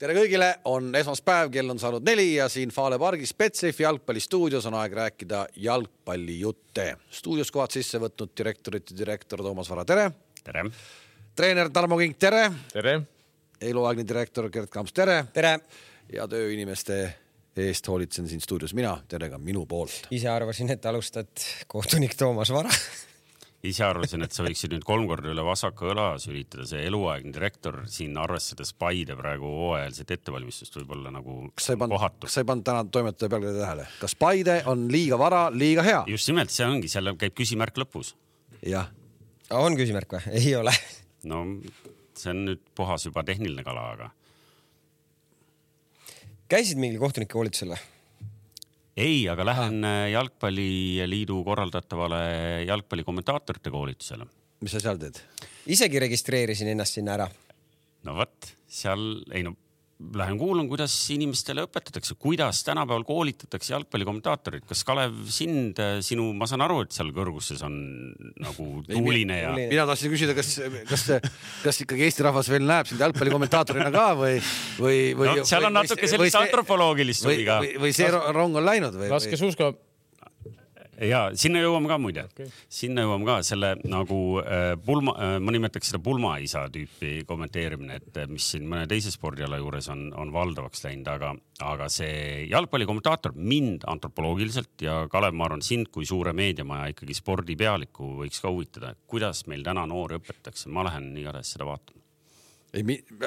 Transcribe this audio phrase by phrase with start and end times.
[0.00, 4.78] tere kõigile, on esmaspäev, kell on saanud neli ja siin Fale pargis Betsafe jalgpallistuudios on
[4.80, 6.94] aeg rääkida jalgpallijutte.
[7.12, 10.10] stuudios kohad sisse võtnud direktorite direktor Toomas Vara, tere.
[10.44, 10.64] tere.
[11.36, 12.50] treener Tarmo Kink, tere.
[12.72, 13.00] tere.
[13.60, 15.24] eluaegne direktor Gerd Kamps, tere.
[15.34, 15.58] tere.
[16.12, 17.02] ja tööinimeste
[17.56, 20.08] eest hoolitsen siin stuudios mina, tere ka minu poolt.
[20.10, 21.28] ise arvasin, et alustad
[21.68, 22.72] kohtunik Toomas Vara
[23.66, 27.82] ise arvasin, et sa võiksid nüüd kolm korda üle vasaka õla sülitada, see eluaegne direktor
[27.92, 32.24] siin arvestades Paide praegu hooajalist ettevalmistust võib-olla nagu pannud, kohatu.
[32.24, 36.00] kas sa ei pannud täna toimetaja pealkirja tähele, kas Paide on liiga vara, liiga hea?
[36.08, 38.14] just nimelt, see ongi, seal käib küsimärk lõpus.
[38.64, 38.88] jah.
[39.60, 40.24] on küsimärk või?
[40.40, 40.74] ei ole.
[41.28, 41.44] no
[42.16, 44.10] see on nüüd puhas juba tehniline kala, aga.
[46.48, 47.88] käisid mingil kohtunike koolitusel või?
[48.96, 50.08] Ei, aga lähen ah.
[50.10, 52.20] Jalgpalliliidu korraldatavale
[52.66, 54.26] jalgpallikommentaatorite koolitusele.
[54.60, 55.20] mis sa seal teed?
[55.66, 57.28] isegi registreerisin ennast sinna ära.
[58.04, 59.54] no vot, seal, ei no
[60.16, 64.64] lähen kuulan, kuidas inimestele õpetatakse, kuidas tänapäeval koolitatakse jalgpallikommentaatorit.
[64.68, 67.76] kas Kalev, sind, sinu, ma saan aru, et seal kõrguses on
[68.40, 69.52] nagu tuuline ja.
[69.58, 70.54] mina tahtsin küsida, kas,
[70.88, 71.06] kas,
[71.64, 74.40] kas ikkagi Eesti rahvas veel näeb sind jalgpallikommentaatorina ka või,
[74.80, 75.46] või, või no,?
[75.48, 77.60] seal on natuke sellist antropoloogilist huvi ka.
[77.84, 79.12] või see rong on läinud või?
[79.12, 79.72] laske suuska
[81.08, 85.54] ja sinna jõuame ka muide okay., sinna jõuame ka selle nagu äh, pulma äh,, ma
[85.54, 90.32] nimetaks seda pulmaisa tüüpi kommenteerimine, et äh, mis siin mõne teise spordiala juures on, on
[90.34, 91.32] valdavaks läinud, aga,
[91.66, 98.12] aga see jalgpallikommentaator mind antropoloogiliselt ja Kalev, ma arvan, sind kui suure meediamaja ikkagi spordipealikku
[98.24, 101.98] võiks ka huvitada, kuidas meil täna noori õpetatakse, ma lähen igatahes seda vaatama
[102.70, 102.84] ei,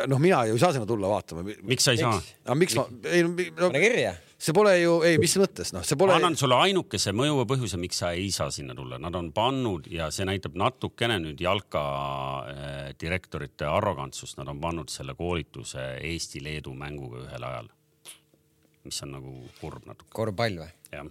[0.08, 1.44] noh, mina ju ei saa sinna tulla vaatama.
[1.68, 2.16] miks sa ei saa?
[2.46, 5.98] aga miks ma, ei no, pane kirja see pole ju, ei, mis mõttes, noh, see
[6.00, 6.12] pole.
[6.12, 9.88] ma annan sulle ainukese mõjuva põhjuse, miks sa ei saa sinna tulla, nad on pannud
[9.92, 11.84] ja see näitab natukene nüüd jalka
[12.52, 17.72] äh, direktorite arrogantsust, nad on pannud selle koolituse Eesti-Leedu mänguga ühel ajal.
[18.84, 20.12] mis on nagu kurb natuke.
[20.12, 20.72] korvpall või?
[20.92, 21.08] jah.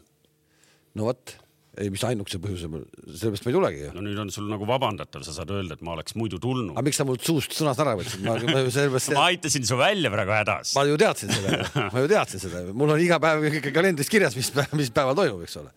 [0.95, 1.37] no vot
[1.81, 3.93] ei, mis ainukese põhjuse, sellepärast ma ei tulegi ju.
[3.97, 6.75] no nüüd on sul nagu vabandatav, sa saad öelda, et ma oleks muidu tulnud.
[6.75, 8.21] aga miks sa mult suust sõnast ära võtsid?
[8.27, 10.75] ma, ma sellepärast ma aitasin su välja praegu hädas.
[10.77, 11.63] ma ju teadsin seda,
[11.95, 15.45] ma ju teadsin seda, mul on iga päev ikka kalendris kirjas, mis, mis päeval toimub,
[15.49, 15.73] eks ole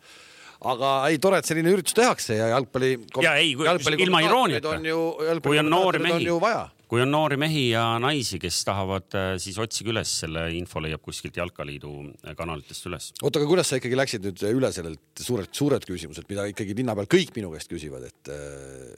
[0.66, 2.96] aga ei, tore, et selline üritus tehakse ja jalgpalli.
[3.24, 4.80] ja ei, ilma irooniata.
[5.46, 6.28] kui on noori mehi,
[6.90, 11.04] kui on noori mehi ja naisi, kes tahavad, äh, siis otsige üles, selle info leiab
[11.06, 11.94] kuskilt Jalkaliidu
[12.26, 13.12] äh, kanalitest üles.
[13.22, 16.98] oota, aga kuidas sa ikkagi läksid nüüd üle sellelt suurelt, suured küsimused, mida ikkagi linna
[16.98, 18.92] peal kõik minu käest küsivad, et äh,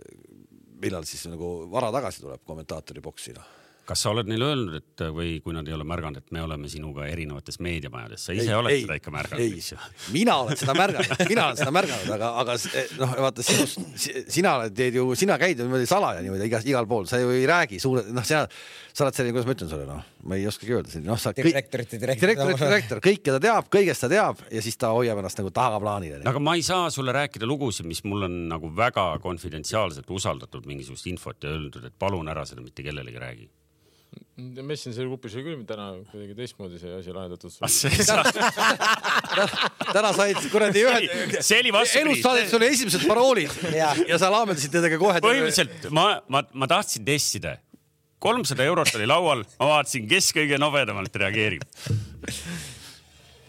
[0.81, 3.55] millal siis nagu vara tagasi tuleb kommentaatori boksi, noh
[3.87, 6.67] kas sa oled neile öelnud, et või kui nad ei ole märganud, et me oleme
[6.71, 9.69] sinuga erinevates meediamajades, sa ise ei, oled ei, seda ikka märganud?
[10.17, 12.57] mina olen seda märganud, mina olen seda märganud, aga, aga
[12.99, 13.79] noh, vaata sinust,
[14.33, 17.31] sina oled, teed ju, sina käid ju niimoodi salaja niimoodi igas, igal pool, sa ju
[17.31, 18.43] ei räägi suure, noh, sa,
[18.91, 21.47] sa oled selline, kuidas ma ütlen sulle, noh, ma ei oskagi öelda, noh, sa kõik.
[21.47, 22.27] direktorite direktor.
[22.27, 26.19] direktorite direktor, kõike ta teab, kõigest ta teab ja siis ta hoiab ennast nagu tagaplaanile.
[26.27, 31.07] aga ma ei saa sulle rääkida lugusid, mis mul on nagu väga konfidentsiaalselt usaldatud mingisugust
[31.07, 33.47] infot ja öeldud, et palun ära seda mitte kellelegi räägi
[34.37, 37.55] Messengeri grupis oli küll täna kuidagi teistmoodi see asi lahendatud.
[39.95, 41.37] täna said kuradi ühed.
[41.41, 42.03] see oli vastupidi.
[42.03, 45.23] elus saadeti sulle esimesed paroolid ja, ja sa laamendasid nendega kohe.
[45.25, 47.55] põhimõtteliselt ma, ma, ma tahtsin testida.
[48.21, 51.65] kolmsada eurot oli laual, ma vaatasin, kes kõige nobedamalt reageerib.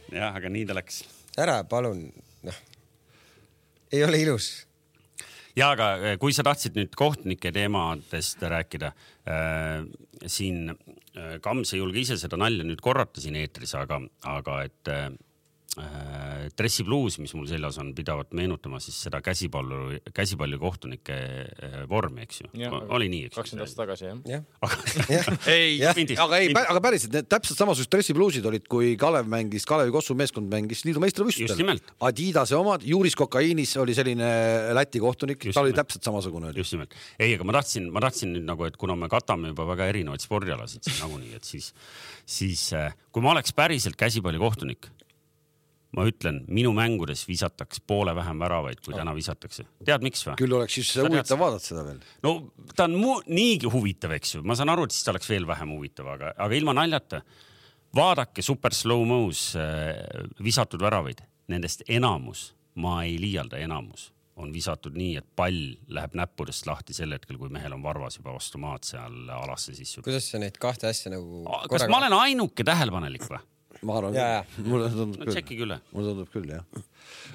[0.09, 1.03] jah, aga nii ta läks.
[1.37, 2.06] ära palun,
[2.48, 2.65] noh,
[3.93, 4.48] ei ole ilus
[5.59, 8.93] ja aga eh, kui sa tahtsid nüüd kohtunike teemadest rääkida
[10.27, 14.93] siin äh, Kams ei julge ise seda nalja nüüd korrata siin eetris, aga, aga et
[15.83, 22.43] äh, dressibluus, mis mul seljas on, pidavat meenutama siis seda käsipallu, käsipallikohtunike äh, vormi, eks
[22.43, 22.50] ju.
[22.94, 23.41] oli nii, eks ju?
[23.41, 24.41] kakskümmend aastat tagasi, jah ja.
[25.55, 25.78] ei,
[26.16, 30.50] aga ei, aga päriselt need täpselt samasugused dressibluusid olid, kui Kalev mängis, Kalevi Kossu meeskond
[30.53, 31.83] mängis liidu meistrivõistlustel.
[32.09, 34.28] Adidase omad, Juris Kokaiinis oli selline
[34.77, 36.53] Läti kohtunik, ta oli täpselt samasugune.
[36.56, 36.95] just nimelt.
[37.19, 40.25] ei, aga ma tahtsin, ma tahtsin nüüd nagu, et kuna me katame juba väga erinevaid
[40.25, 41.72] spordialasid siin nagunii, et siis,
[42.28, 44.91] siis äh, kui ma oleks päriselt käsipallikohtunik
[45.96, 49.64] ma ütlen, minu mängudes visataks poole vähem väravaid, kui täna visatakse.
[49.84, 50.36] tead, miks või?
[50.40, 52.02] küll oleks siis huvitav vaadata seda veel.
[52.26, 52.34] no
[52.74, 55.48] ta on mu, niigi huvitav, eks ju, ma saan aru, et siis ta oleks veel
[55.48, 57.22] vähem huvitav, aga, aga ilma naljata.
[57.96, 65.16] vaadake super slow-mo's äh, visatud väravaid, nendest enamus, ma ei liialda, enamus on visatud nii,
[65.18, 69.32] et pall läheb näppudest lahti sel hetkel, kui mehel on varvas juba vastu maad seal
[69.34, 70.02] alasse sisse.
[70.04, 71.42] kuidas sa neid kahte asja nagu.
[71.70, 73.40] kas ma olen ainuke tähelepanelik või?
[73.86, 74.16] Ma arvan,
[74.66, 75.34] mulle tundub küll.
[75.34, 75.80] tšekkige üle.
[75.95, 76.84] mulle tundub küll jah.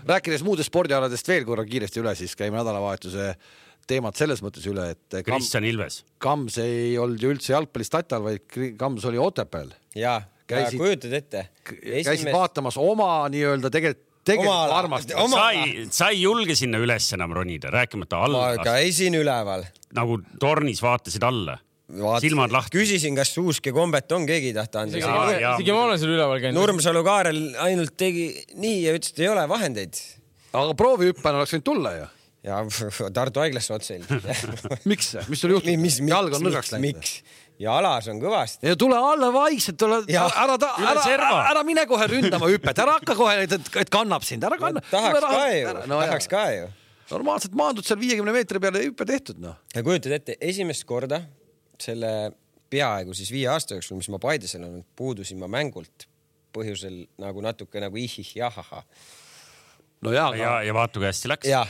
[0.10, 3.34] rääkides muudest spordialadest veel korra kiiresti üle, siis käime nädalavahetuse
[3.88, 6.04] teemat selles mõttes üle, et Kristjan Ilves.
[6.24, 9.74] Kams ei olnud ju üldse jalgpallis Tatal, vaid Kams oli Otepääl.
[10.00, 11.50] jaa, kujutad ette.
[11.68, 12.10] Esimest...
[12.10, 15.19] käisid vaatamas oma nii-öelda tegelikult tegelikult armastad.
[15.28, 18.46] sa ei, sa ei julge sinna üles enam ronida, rääkimata alla.
[18.56, 19.66] ma käisin üleval.
[19.96, 21.57] nagu tornis vaatasid alla
[22.24, 22.78] silmad lahti.
[22.78, 24.98] küsisin, kas Uusk ja Kombet on keegi tahta anda.
[24.98, 26.57] isegi ma olen seal üleval käinud.
[26.60, 30.01] Nurmsalu Kaarel ainult tegi nii ja ütles, et ei ole vahendeid.
[30.54, 32.10] aga proovihüppajana oleks võinud tulla ju.
[32.50, 32.60] ja
[33.18, 34.00] Tartu haiglasse otse
[34.92, 36.00] miks, mis sul juhtus?
[36.10, 36.90] jalg on nõrgaks läinud?
[36.90, 37.18] miks?
[37.62, 38.68] ja alas on kõvasti.
[38.68, 43.18] ja tule alla vaikselt, tule, ära, ära, ära, ära mine kohe ründama hüpet, ära hakka
[43.18, 44.81] kohe, et, et kannab sind, ära kanna.
[44.89, 46.66] tahaks ka ju, tahaks ka ju.
[47.13, 49.60] normaalselt maandud seal viiekümne meetri peale, hüpe tehtud noh.
[49.75, 51.22] ja kujutad ette, esimest korda
[51.81, 52.31] selle
[52.74, 56.08] peaaegu siis viie aasta jooksul, mis ma Paides olen olnud, puudusin ma mängult
[56.54, 58.84] põhjusel nagu natuke nagu ihih jahaha.
[60.02, 61.50] no ja, ja, ja vaata, kui hästi läks.
[61.50, 61.70] jah,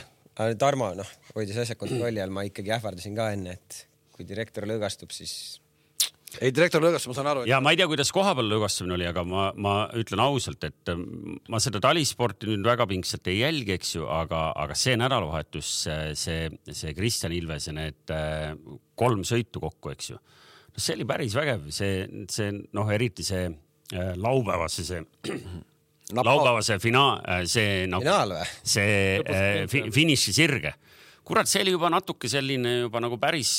[0.58, 3.84] Tarmo noh, hoidis asja kontrolli all, ma ikkagi ähvardasin ka enne, et
[4.14, 5.60] kui direktor lõõgastub, siis
[6.40, 7.50] ei, direktor lõõgastas, ma saan aru et....
[7.50, 10.92] ja ma ei tea, kuidas kohapeal lõõgastamine oli, aga ma, ma ütlen ausalt, et
[11.52, 15.72] ma seda talisporti nüüd väga pingsalt ei jälgi, eks ju, aga, aga see nädalavahetus,
[16.20, 18.54] see, see Kristjan Ilvese need äh,
[18.98, 20.18] kolm sõitu kokku, eks ju.
[20.74, 25.04] no see oli päris vägev, see, see noh, eriti see äh, laupäevase see
[26.14, 30.74] laupäevase finaal, äh, see nagu, see fi, finišisirge
[31.24, 33.52] kurat, see oli juba natuke selline juba nagu päris,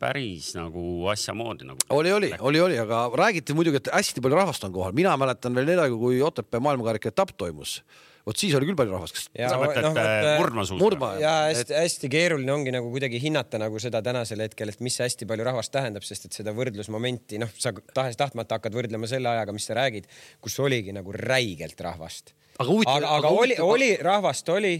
[0.00, 1.88] päris nagu asjamoodi nagu.
[1.94, 5.56] oli, oli, oli, oli, aga räägiti muidugi, et hästi palju rahvast on kohal, mina mäletan
[5.58, 7.80] veel aega, kui Otepää maailmakarika etapp toimus
[8.28, 9.26] vot siis oli küll palju rahvast, kas.
[9.32, 10.82] sa mõtled no, äh, murdmaasuuska?
[10.82, 11.12] murdmaa.
[11.22, 15.46] ja hästi-hästi keeruline ongi nagu kuidagi hinnata nagu seda tänasel hetkel, et mis hästi palju
[15.48, 19.78] rahvast tähendab, sest et seda võrdlusmomenti, noh, sa tahes-tahtmata hakkad võrdlema selle ajaga, mis sa
[19.78, 20.10] räägid,
[20.44, 22.34] kus oligi nagu räigelt rahvast.
[22.58, 24.76] aga, aga, aga oli, oli, rahvast oli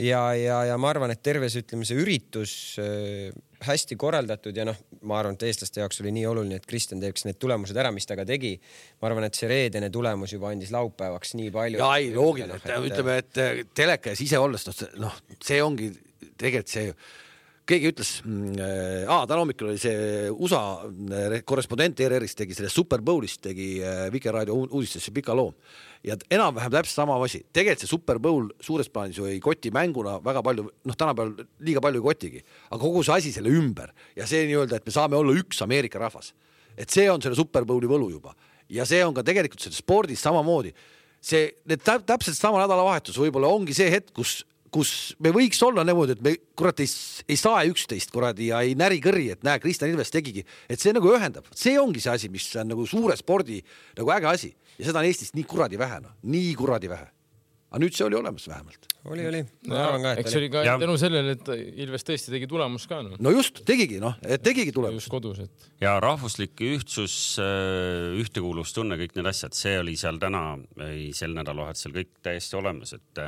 [0.00, 3.32] ja, ja, ja ma arvan, et terve see, ütleme, see üritus äh,
[3.66, 4.78] hästi korraldatud ja noh,
[5.08, 8.08] ma arvan, et eestlaste jaoks oli nii oluline, et Kristjan teeks need tulemused ära, mis
[8.08, 8.54] ta ka tegi.
[9.00, 11.82] ma arvan, et see reedene tulemus juba andis laupäevaks nii palju.
[11.82, 14.68] ja ei, loogiline, et ütleme, et äh, teleka ees ise olles,
[15.00, 15.92] noh, see ongi
[16.40, 16.94] tegelikult see
[17.68, 23.42] keegi ütles äh,, täna hommikul oli see USA äh, korrespondent ERR-ist tegi sellest Super Bowlist
[23.44, 25.52] tegi äh, Vikerraadio uudistesse pika loo
[26.06, 30.18] ja enam-vähem täpselt sama asi, tegelikult see Super Bowl suures plaanis ju ei koti mänguna
[30.24, 34.26] väga palju, noh, tänapäeval liiga palju ei kotigi, aga kogu see asi selle ümber ja
[34.28, 36.32] see nii-öelda, et me saame olla üks Ameerika rahvas,
[36.76, 38.34] et see on selle Super Bowli võlu juba.
[38.72, 40.72] Ja see on ka tegelikult selles spordis samamoodi.
[41.22, 46.16] see, need täpselt sama nädalavahetus võib-olla ongi see hetk, kus kus me võiks olla niimoodi,
[46.16, 46.88] et me kurat ei,
[47.28, 50.94] ei saa üksteist kuradi ja ei näri kõri, et näe, Kristjan Ilves tegigi, et see
[50.96, 53.60] nagu ühendab, see ongi see asi, mis on nagu suure spordi
[53.98, 57.10] nagu äge asi ja seda on Eestis nii kuradi vähe, noh, nii kuradi vähe.
[57.72, 58.86] aga nüüd see oli olemas vähemalt.
[59.08, 59.38] oli, oli.
[59.70, 60.74] ma arvan ka, et eks oli ka ja.
[60.80, 61.48] tänu sellele, et
[61.84, 63.16] Ilves tõesti tegi tulemust ka no..
[63.16, 65.06] no just, tegigi noh, et tegigi tulemust.
[65.06, 65.68] just kodus, et.
[65.80, 70.44] ja rahvuslik ühtsus, äh, ühtekuuluvustunne, kõik need asjad, see oli seal täna,
[71.16, 73.24] sel nädalavahetusel kõik täiesti olemas, et,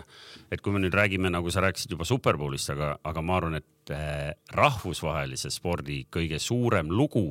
[0.52, 3.96] et kui me nüüd räägime, nagu sa rääkisid juba Superbowlist, aga, aga ma arvan, et
[3.96, 7.30] äh, rahvusvahelise spordi kõige suurem lugu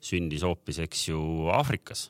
[0.00, 1.20] sündis hoopis, eks ju,
[1.52, 2.08] Aafrikas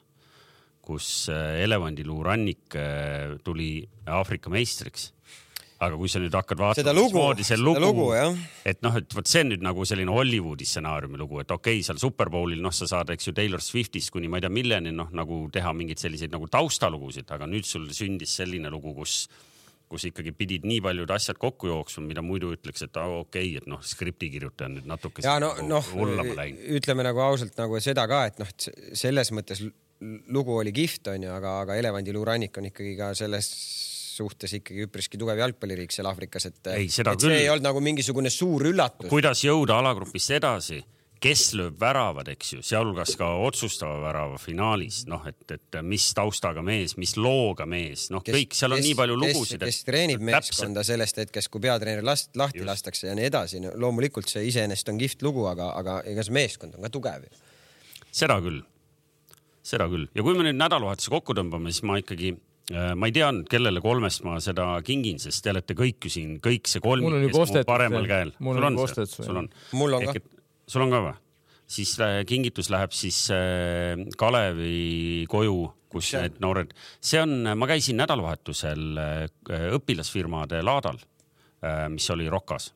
[0.88, 5.12] kus äh, elevandiluurannik äh, tuli Aafrika meistriks.
[5.78, 8.06] Aga kui sa nüüd hakkad vaatama, mismoodi see lugu, lugu,
[8.66, 11.84] et noh, et vot see on nüüd nagu selline Hollywoodi stsenaariumi lugu, et okei okay,,
[11.86, 15.12] seal Superbowlil noh, sa saad, eks ju, Taylor Swiftist kuni ma ei tea milleni noh,
[15.14, 19.28] nagu teha mingeid selliseid nagu taustalugusid, aga nüüd sul sündis selline lugu, kus
[19.88, 23.68] kus ikkagi pidid nii paljud asjad kokku jooksma, mida muidu ütleks, et okei okay,, et
[23.70, 26.42] noh, skriptikirjutaja on nüüd natuke ja no, nagu noh,
[26.76, 28.50] ütleme nagu ausalt nagu seda ka, et noh,
[28.98, 29.62] selles mõttes
[30.34, 33.48] lugu oli kihvt, onju, aga, aga elevandiluurannik on ikkagi ka selles
[34.18, 37.34] suhtes ikkagi üpriski tugev jalgpalliriik seal Aafrikas, et, ei, et see küll.
[37.34, 39.10] ei olnud nagu mingisugune suur üllatus.
[39.10, 40.80] kuidas jõuda alagrupist edasi,
[41.22, 46.62] kes lööb väravad, eks ju, sealhulgas ka otsustava värava finaalis, noh, et, et mis taustaga
[46.66, 49.66] mees, mis looga mees, noh, kõik seal on kes, nii palju lugusid.
[49.66, 52.70] kes treenib meeskonda sellest hetkest, kui peatreener last, lahti Just.
[52.70, 53.74] lastakse ja nii edasi no,.
[53.86, 57.46] loomulikult see iseenesest on kihvt lugu, aga, aga ega see meeskond on ka tugev ju.
[58.22, 58.62] seda küll
[59.68, 63.16] seda küll ja kui me nüüd nädalavahetuse kokku tõmbame, siis ma ikkagi äh, ma ei
[63.16, 66.84] tea nüüd, kellele kolmest ma seda kingin, sest te olete kõik ju siin, kõik see
[66.84, 68.34] kolm, kes mu paremal käel.
[68.44, 69.24] mul on ostetud.
[69.28, 69.50] sul on?
[69.78, 70.22] mul on ka.
[70.68, 71.18] sul on ka või?
[71.78, 75.60] siis äh, kingitus läheb siis äh, Kalevi koju,
[75.92, 76.24] kus ja.
[76.24, 78.98] need noored, see on, ma käisin nädalavahetusel
[79.78, 80.98] õpilasfirmade laadal,
[81.88, 82.68] mis oli Rokas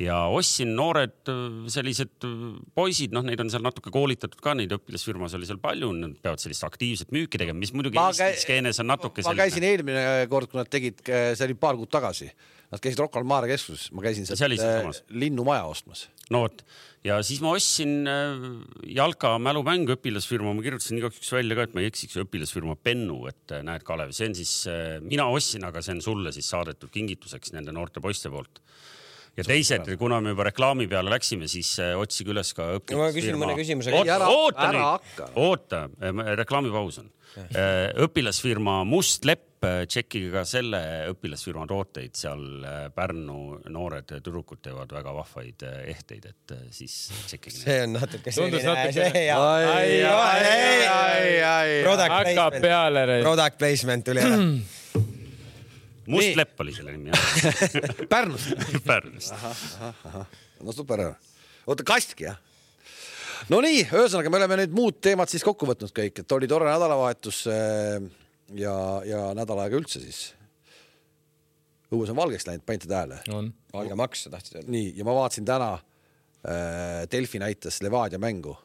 [0.00, 1.30] ja ostsin noored
[1.70, 2.26] sellised
[2.74, 6.42] poisid, noh, neid on seal natuke koolitatud ka, neid õpilasfirmas oli seal palju, nad peavad
[6.42, 9.44] sellist aktiivset müüki tegema, mis muidugi Eesti skeenes on natuke ma selline...
[9.44, 12.32] käisin eelmine kord, kui nad tegid, see oli paar kuud tagasi,
[12.74, 16.08] nad käisid Rocca al Mare keskuses, ma käisin sealt äh, linnumaja ostmas.
[16.34, 16.64] no vot,
[17.06, 18.48] ja siis ma ostsin äh,
[18.96, 23.20] jalka mälumängu õpilasfirma, ma kirjutasin igaks juhuks välja ka, et ma ei eksiks, õpilasfirma Pennu,
[23.30, 24.56] et äh, näed, Kalev, see on siis,
[25.06, 28.58] mina ostsin, aga see on sulle siis saadetud kingituseks nende noorte poiste poolt
[29.38, 33.10] ja teised, kuna me juba reklaami peale läksime, siis äh, otsige üles ka õpilasfirma.
[33.10, 33.94] ma küsin mõne küsimuse.
[33.96, 35.84] oota, oota nüüd, oota,
[36.42, 37.10] reklaamipaus on.
[37.34, 42.44] Äh, õpilasfirma Must Lepp, äh, tšekkige ka selle õpilasfirma tooteid, seal
[42.94, 43.38] Pärnu
[43.74, 47.56] noored tüdrukud teevad väga vahvaid ehteid, et siis tšekkige.
[47.58, 48.62] see on natuke selline.
[51.82, 52.62] Product placement,
[53.26, 54.38] product placement tuli ära
[56.10, 57.10] Must Lepp oli selle nimi
[58.12, 59.32] Pärnust Pärnust.
[60.62, 61.06] no super.
[61.66, 62.40] oota, kastki jah?
[63.52, 66.68] no nii, ühesõnaga me oleme nüüd muud teemad siis kokku võtnud kõik, et oli tore
[66.68, 68.04] nädalavahetus äh,
[68.56, 68.76] ja,
[69.08, 70.26] ja nädal aega üldse siis.
[71.92, 73.20] õues on valgeks läinud, panite tähele?
[73.72, 74.74] valgemaks, sa tahtsid öelda?
[74.76, 78.56] nii, ja ma vaatasin täna äh,, Delfi näitas Levadia mängu.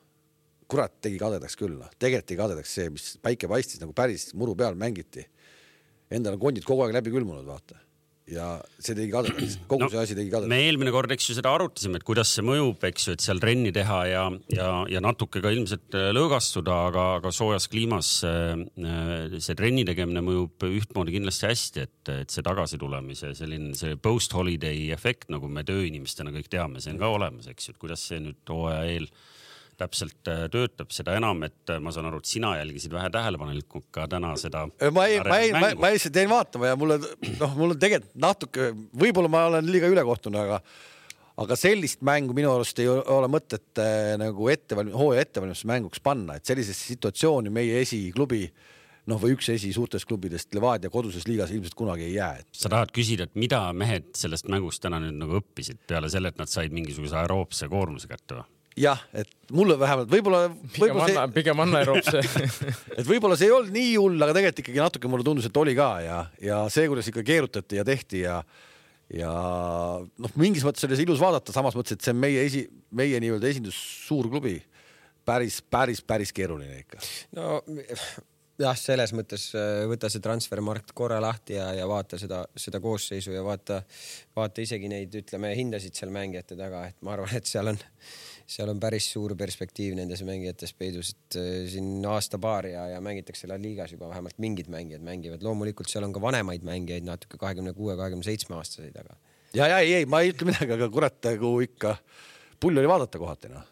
[0.70, 4.54] kurat, tegi kadedaks küll, noh, tegelikult tegi kadedaks see, mis päike paistis nagu päris muru
[4.56, 5.26] peal mängiti
[6.14, 7.78] endal on kondid kogu aeg läbi külmunud, vaata
[8.30, 8.46] ja
[8.78, 10.52] see tegi kadedaks, kogu no, see asi tegi kadedaks.
[10.52, 13.42] me eelmine kord, eks ju, seda arutasime, et kuidas see mõjub, eks ju, et seal
[13.42, 18.54] trenni teha ja, ja, ja natuke ka ilmselt äh, lõõgastuda, aga, aga soojas kliimas äh,
[19.38, 24.90] see trenni tegemine mõjub ühtmoodi kindlasti hästi, et, et see tagasitulemise selline see post holiday
[24.96, 28.22] efekt, nagu me tööinimestena kõik teame, see on ka olemas, eks ju, et kuidas see
[28.24, 29.10] nüüd hooaja eel
[29.80, 33.88] täpselt äh, töötab, seda enam, et äh, ma saan aru, et sina jälgisid vähe tähelepanelikult
[33.96, 34.66] ka täna seda.
[34.68, 37.00] ma ei, ma ei, ma, ma lihtsalt jäin vaatama ja mulle
[37.40, 38.72] noh, mul on tegelikult natuke,
[39.04, 40.62] võib-olla ma olen liiga ülekohtune, aga
[41.40, 46.50] aga sellist mängu minu arust ei ole mõtet äh, nagu ettevalm-, hooaja ettevalmistusmänguks panna, et
[46.50, 48.44] sellisesse situatsiooni meie esiklubi
[49.10, 52.50] noh, või üks esi suurtest klubidest Levadia koduses liigas ilmselt kunagi ei jää et....
[52.52, 56.42] sa tahad küsida, et mida mehed sellest mängust täna nüüd nagu õppisid peale selle, et
[56.42, 58.48] nad said mingisuguse aeroobse koormuse kätte või?
[58.78, 60.74] Jah, et mulle vähemalt võib-olla võib.
[60.78, 62.22] pigem anna, pigem anna Europse
[63.00, 65.76] et võib-olla see ei olnud nii hull, aga tegelikult ikkagi natuke mulle tundus, et oli
[65.78, 68.40] ka ja, ja see, kuidas ikka keerutati ja tehti ja
[69.14, 69.30] ja
[70.06, 73.22] noh, mingis mõttes oli see ilus vaadata, samas mõttes, et see on meie esi, meie
[73.24, 74.60] nii-öelda esindus suur klubi.
[75.26, 77.02] päris, päris, päris keeruline ikka.
[77.38, 77.62] no
[78.60, 83.34] jah, selles mõttes äh, võta see transfermarkt korra lahti ja, ja vaata seda, seda koosseisu
[83.34, 83.82] ja vaata,
[84.36, 87.80] vaata isegi neid, ütleme, hindasid seal mängijate taga, et ma arvan, et seal on
[88.50, 93.50] seal on päris suur perspektiiv nendes mängijates peidus, et äh, siin aasta-paar ja, ja mängitakse
[93.50, 95.46] La Ligas juba vähemalt mingid mängijad mängivad.
[95.46, 99.18] loomulikult seal on ka vanemaid mängijaid, natuke kahekümne kuue, kahekümne seitsme aastaseid, aga.
[99.54, 101.96] ja, ja ei, ei, ma ei ütle midagi, aga kurat, nagu ikka
[102.60, 103.66] pull oli vaadata kohati noh.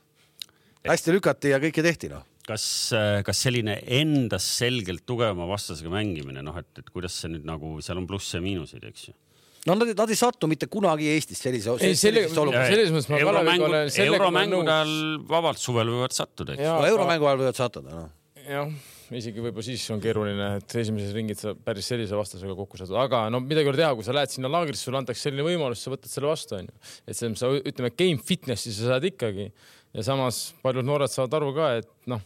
[0.88, 2.66] hästi lükati ja kõike tehti noh kas,
[2.96, 7.74] äh, kas selline endast selgelt tugevama vastasega mängimine, noh, et, et kuidas see nüüd nagu,
[7.84, 9.18] seal on plusse ja miinuseid, eks ju
[9.68, 12.68] no nad, nad ei satu mitte kunagi Eestis sellise, sellisesse olukorda.
[12.72, 13.90] selles mõttes ma Kaleviga olen.
[14.08, 14.94] euromängude ajal
[15.30, 16.68] vabalt suvel võivad sattuda, eks.
[16.68, 18.46] no euromängu ajal võivad sattuda, noh.
[18.48, 18.72] jah,
[19.18, 23.26] isegi võib-olla siis on keeruline, et esimeses ringid sa päris sellise vastasega kokku satud, aga
[23.34, 25.94] no midagi ei ole teha, kui sa lähed sinna laagrisse, sulle antakse selline võimalus, sa
[25.94, 26.80] võtad selle vastu, onju.
[27.04, 31.54] et see, sa ütleme, game fitness'i sa saad ikkagi ja samas paljud noored saavad aru
[31.58, 32.24] ka, et noh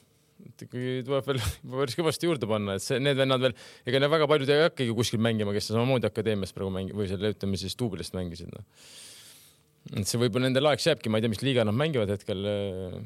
[0.49, 1.39] et ikkagi tuleb veel
[1.81, 3.55] päris kõvasti juurde panna, et see, need vennad veel,
[3.87, 7.33] ega need väga paljud ei hakkagi kuskil mängima, kes samamoodi akadeemias praegu mängi- või selle,
[7.35, 8.63] ütleme siis duublist mängisid no..
[9.95, 12.99] et see võib-olla nende laeks jääbki, ma ei tea, mis liiga nad mängivad hetkel, äh,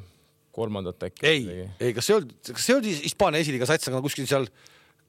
[0.55, 1.27] kolmandat äkki.
[1.27, 4.47] ei, ei, kas see oli, kas see oli Hispaania esiliiga sats, aga kuskil seal,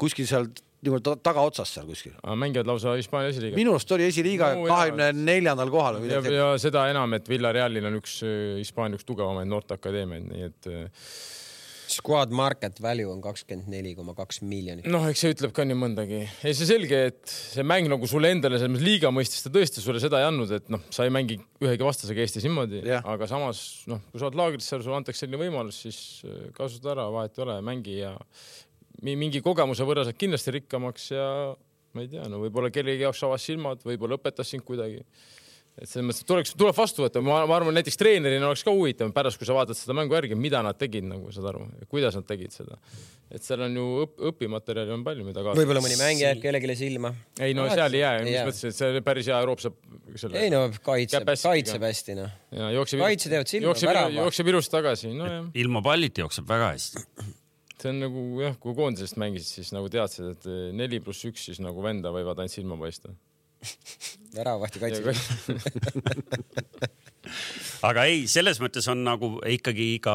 [0.00, 0.50] kuskil seal
[0.86, 2.14] niimoodi tagaotsas seal kuskil.
[2.36, 3.56] mängivad lausa Hispaania esiliiga.
[3.56, 6.34] minu arust oli esiliiga kahekümne no, neljandal kohal või midagi.
[6.36, 11.10] ja seda enam, et Villarealil on üks äh, Hispaania üks tugevamaid noorteakadeemiaid, nii et äh,
[11.86, 14.88] Squad market value on kakskümmend neli koma kaks miljonit.
[14.90, 16.20] noh, eks see ütleb ka nii mõndagi.
[16.26, 19.84] ei, see selge, et see mäng nagu sulle endale selles mõttes liiga mõistes ta tõesti
[19.84, 23.62] sulle seda ei andnud, et noh, sa ei mängi ühegi vastasega Eestis niimoodi, aga samas
[23.90, 27.38] noh, kui sa oled laagris seal, sulle antakse selline võimalus, siis äh, kasuta ära, vahet
[27.38, 28.16] ei ole, mängi ja
[29.06, 31.26] mingi kogemuse võrra saad kindlasti rikkamaks ja
[31.96, 35.02] ma ei tea, no võib-olla kellegi jaoks avas silmad, võib-olla õpetas sind kuidagi
[35.76, 39.10] et selles mõttes tuleks, tuleb vastu võtta, ma, ma arvan, näiteks treenerina oleks ka huvitav
[39.16, 42.24] pärast, kui sa vaatad seda mängu järgi, mida nad tegid, nagu saad aru, kuidas nad
[42.28, 42.78] tegid seda.
[43.28, 45.60] et seal on ju õp õpimaterjali on palju, mida kaasa.
[45.60, 47.12] võib-olla mõni mäng jääb kellelegi silma.
[47.42, 49.76] ei no seal ei jää, mis mõttes, et see päris hea Euroopa saab
[50.14, 50.40] selle.
[50.40, 52.32] ei no kaitseb, kaitseb hästi noh.
[52.56, 54.14] kaitsjad jäävad silma, värava.
[54.22, 55.50] jookseb ilusti tagasi, nojah.
[55.60, 57.04] ilma pallita jookseb väga hästi
[57.76, 61.60] see on nagu jah, kui koondisest mängisid, siis nagu teadsid, et neli pluss üks, siis
[61.60, 63.12] nagu venda võivad ainult silma paista
[64.36, 65.02] väravahti kaitse
[67.88, 70.14] aga ei, selles mõttes on nagu ikkagi ka,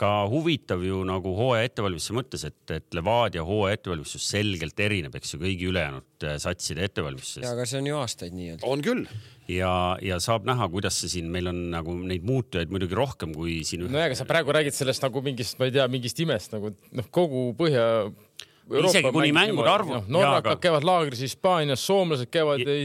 [0.00, 5.34] ka huvitav ju nagu hooaja ettevalmistuse mõttes, et, et Levadia hooaja ettevalmistus selgelt erineb, eks
[5.34, 7.48] ju, kõigi ülejäänud äh, satside ettevalmistusest.
[7.50, 8.68] aga see on ju aastaid nii-öelda.
[8.68, 9.02] on küll
[9.50, 9.72] ja,
[10.04, 13.80] ja saab näha, kuidas see siin, meil on nagu neid muutujaid muidugi rohkem kui siin.
[13.88, 17.06] nojah, aga sa praegu räägid sellest nagu mingist, ma ei tea, mingist imest nagu noh,
[17.14, 17.84] kogu Põhja
[18.70, 20.02] isegi kuni mängude arvu no,.
[20.18, 20.62] norrakad aga...
[20.62, 22.76] käivad laagris Hispaanias, soomlased käivad ja...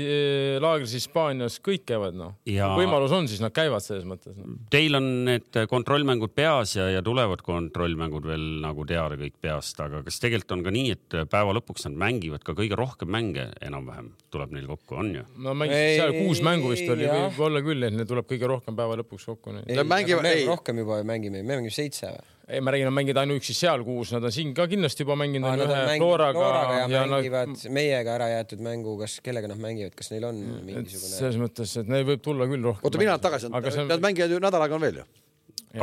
[0.63, 2.71] Laagris Hispaanias, kõik käivad noh ja....
[2.77, 4.57] võimalus on, siis nad käivad selles mõttes no..
[4.73, 10.01] Teil on need kontrollmängud peas ja, ja tulevad kontrollmängud veel nagu teada kõik peast, aga
[10.05, 14.11] kas tegelikult on ka nii, et päeva lõpuks nad mängivad ka kõige rohkem mänge enam-vähem
[14.33, 15.25] tuleb neil kokku, on ju?
[15.45, 18.97] no mängisid seal kuus mängu vist oli, võib-olla küll, et neil tuleb kõige rohkem päeva
[19.01, 19.59] lõpuks kokku.
[19.85, 22.31] Mängivad, rohkem juba mängime, me mängime seitse või?
[22.47, 25.49] Ei, ma räägin, nad mängivad ainuüksi seal kuus, nad on siin ka kindlasti juba mänginud
[25.49, 26.39] Aa, ühe mängi, Floraga.
[26.39, 27.67] Floraga ja, ja mängivad nad...
[27.77, 31.13] meiega ära jäetud mängu, kas, kellega nad mängivad, kas neil on mingisugune?
[31.17, 32.85] selles mõttes, et neil võib tulla küll rohkem.
[32.85, 33.87] oota, mina tagasi, see...
[33.89, 35.07] nad mängivad ju nädal aega on veel ju?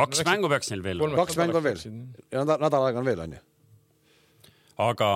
[0.02, 1.24] kaks mängu peaks neil veel olema.
[1.24, 1.82] kaks mängu on veel
[2.32, 3.42] ja nädal aega on veel onju
[4.82, 5.08] aga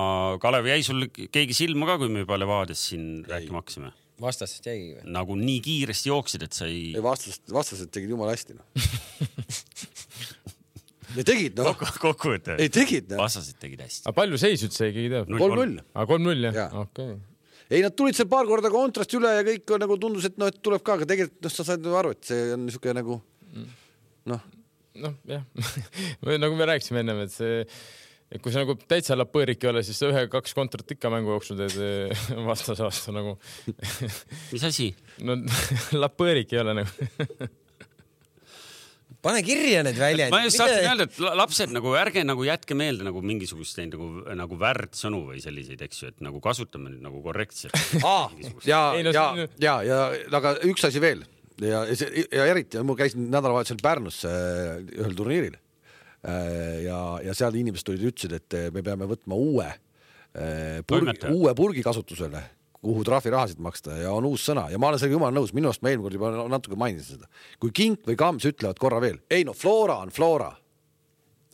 [0.43, 3.93] Kalev, jäi sul keegi silma ka, kui me juba Levadiast siin rääkima hakkasime?
[4.21, 5.13] vastasest jäigi või?
[5.15, 6.91] nagu nii kiiresti jooksid, et sa ei.
[6.97, 8.67] ei vastased, vastased tegid jumala hästi noh
[11.25, 11.73] tegid noh.
[12.03, 12.59] kokkuvõte.
[12.61, 13.23] ei tegid noh.
[13.23, 14.05] vastased tegid hästi.
[14.05, 15.33] aga palju seis üldse, keegi teab?
[15.33, 15.81] kolm-null.
[15.95, 16.69] aa, kolm-null jah ja.?
[16.85, 17.25] okei okay
[17.71, 20.59] ei, nad tulid seal paar korda kontrast üle ja kõik nagu tundus, et noh, et
[20.63, 23.21] tuleb ka, aga tegelikult noh, sa saad ju aru, et see on niisugune nagu
[24.33, 24.49] noh.
[25.03, 25.47] noh, jah
[26.45, 27.65] nagu me rääkisime ennem, et see,
[28.31, 31.59] et kui sa nagu täitsa lapõõrik ei ole, siis sa ühe-kaks kontrat ikka mängu jooksul
[31.65, 31.77] teed
[32.51, 33.37] vastase vastu nagu
[34.53, 34.93] mis asi?
[35.27, 35.41] no
[36.05, 37.51] lapõõrik ei ole nagu
[39.27, 40.35] pane kirja need väljendid.
[40.35, 44.59] ma just tahtsin öelda, et lapsed nagu ärge nagu jätke meelde nagu mingisugust nagu, nagu
[44.61, 47.77] väärtsõnu või selliseid, eks ju, et nagu kasutame nüüd nagu korrektselt.
[48.71, 49.27] ja, ja,
[49.63, 50.03] ja, ja
[50.41, 51.25] aga üks asi veel
[51.63, 57.89] ja, ja eriti, ma käisin nädalavahetusel Pärnus äh, ühel turniiril äh, ja, ja seal inimesed
[57.89, 59.73] tulid, ütlesid, et me peame võtma uue
[60.85, 62.43] purgi, uue purgi kasutusele
[62.87, 65.85] kuhu trahvirahasid maksta ja on uus sõna ja ma olen sellega jumala nõus, minu arust
[65.85, 67.31] ma eelmine kord juba natuke mainisin seda.
[67.63, 70.53] kui kink või kamps ütlevad korra veel, ei no Flora on Flora.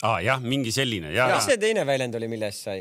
[0.02, 1.12] aa ah, jah, mingi selline.
[1.12, 2.80] mis see teine väljend oli, mille eest sai?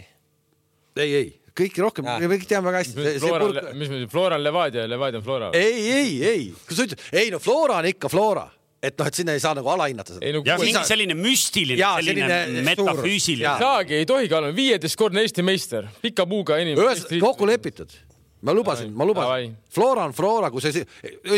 [1.00, 1.28] ei, ei,
[1.58, 3.12] kõiki rohkem, me kõik teame väga hästi.
[3.24, 5.52] Flora, mis me, Flora on Levadia ja Levadia on Flora.
[5.58, 8.50] ei, ei, ei, kui sa ütled, ei no Flora on ikka Flora
[8.82, 10.30] et noh, et sinna ei saa nagu alahinnata seda.
[10.34, 10.82] No, ja mingi sa...
[10.90, 13.52] selline müstiline, selline, selline metafüüsiline.
[13.62, 16.82] saagi, ei tohigi olla, viieteistkordne Eesti meister, pika puuga inimene.
[16.82, 17.94] ühesõnaga kokku lepitud
[18.42, 20.86] ma lubasin, ma lubasin, Flora on Flora, kui see,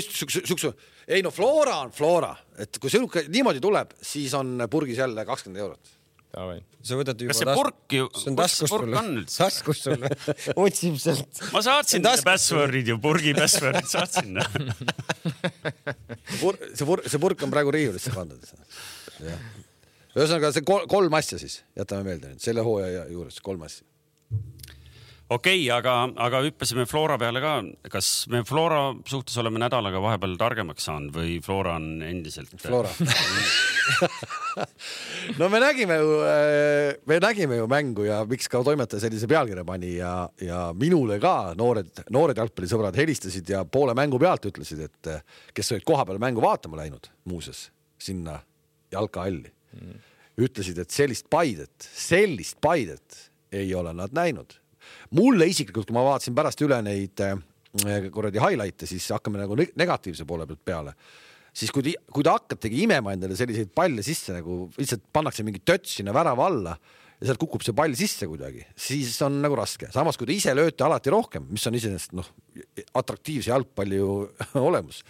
[0.03, 0.71] siukse,
[1.07, 5.63] ei no Flora on Flora, et kui sihuke niimoodi tuleb, siis on purgis jälle kakskümmend
[5.65, 5.91] eurot.
[6.81, 7.29] sa võtad juba.
[7.29, 9.37] kas see purk ju, kus see purk on üldse?
[9.43, 10.05] taskus sul
[10.55, 11.43] otsib sealt.
[11.53, 14.39] ma saatsin need password'id ju, purgi password'id saatsin
[16.33, 18.47] see purk, see purk on praegu riiulisse pandud.
[20.15, 23.85] ühesõnaga see kolm asja siis, jätame meelde nüüd selle hooaja juures kolm asja
[25.33, 25.93] okei okay,, aga,
[26.25, 27.53] aga hüppasime Flora peale ka.
[27.91, 32.53] kas me Flora suhtes oleme nädalaga vahepeal targemaks saanud või Flora on endiselt?
[32.61, 32.91] Flora
[35.39, 39.65] no me nägime ju, äh, me nägime ju mängu ja miks ka toimetaja sellise pealkirja
[39.67, 45.13] pani ja, ja minule ka noored, noored jalgpallisõbrad helistasid ja poole mängu pealt ütlesid, et
[45.55, 47.69] kes olid kohapeal mängu vaatama läinud muuseas
[48.01, 48.39] sinna
[48.93, 50.01] jalkahalli mm.,
[50.43, 54.62] ütlesid, et sellist Paidet, sellist Paidet ei ole nad näinud
[55.17, 57.37] mulle isiklikult, kui ma vaatasin pärast üle neid äh,
[58.13, 60.97] kuradi highlight'e, siis hakkame nagu negatiivse poole pealt peale
[61.53, 65.61] siis kui te, kui te hakkategi imema endale selliseid palle sisse nagu lihtsalt pannakse mingi
[65.65, 66.73] töts sinna värava alla
[67.23, 69.87] ja sealt kukub see pall sisse kuidagi, siis on nagu raske.
[69.93, 72.27] samas kui te ise lööte alati rohkem, mis on iseenesest noh,
[72.99, 74.09] atraktiivse jalgpalli ju
[74.67, 75.03] olemus,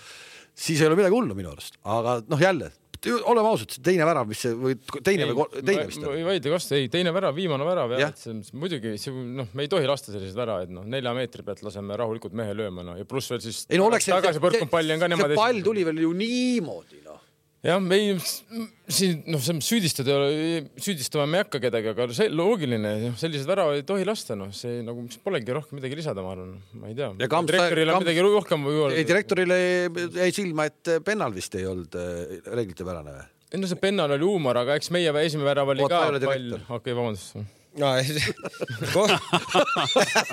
[0.53, 2.69] siis ei ole midagi hullu minu arust, aga noh, jälle
[3.11, 6.05] oleme ausad, teine värav, mis see või teine ei, või teine vist?
[6.13, 9.71] ei vaidle vastu, ei teine värav, viimane värav jah, et muidugi see noh, me ei
[9.71, 13.31] tohi lasta selliseid väravaid, noh nelja meetri pealt laseme rahulikult mehe lööma, no ja pluss
[13.33, 15.35] veel siis ei, no, tagasi põrkunud palli on ka niimoodi.
[15.35, 17.03] see pall tuli veel ju niimoodi
[17.63, 18.15] jah, me ei,
[18.91, 20.17] siin noh, süüdistada,
[20.83, 24.51] süüdistama me ei hakka kedagi, aga see loogiline, noh, selliseid väravaid ei tohi lasta, noh,
[24.55, 27.09] see nagu polegi rohkem midagi lisada, ma arvan, ma ei tea.
[27.21, 28.83] direktorile Kamps, midagi rohkem või?
[28.91, 29.59] ei, direktorile
[30.19, 33.25] jäi silma, et pennal vist ei olnud äh, reeglitepärane või?
[33.53, 36.55] ei no see pennal oli huumor, aga eks meie esimene värav oli Oot, ka pall,
[36.57, 37.37] okei okay,, vabandust
[37.79, 37.93] no,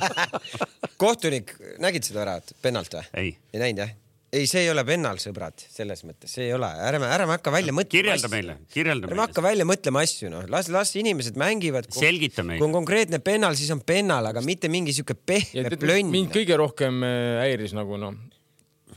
[1.05, 3.07] kohtunik, nägid seda väravat pennalt või?
[3.23, 3.99] ei, ei näinud jah?
[4.33, 7.75] Ei, see ei ole pennal, sõbrad, selles mõttes, see ei ole, ärme, ärme hakka välja
[7.75, 7.97] mõtlema.
[7.97, 9.17] kirjelda meile, kirjelda meile.
[9.17, 11.91] ärme hakka välja mõtlema asju, noh, las, las inimesed mängivad.
[11.95, 12.63] selgita meile.
[12.63, 16.13] kui on konkreetne pennal, siis on pennal, aga mitte mingi siuke pehme plönn.
[16.15, 18.15] mind kõige rohkem äh, häiris nagu noh,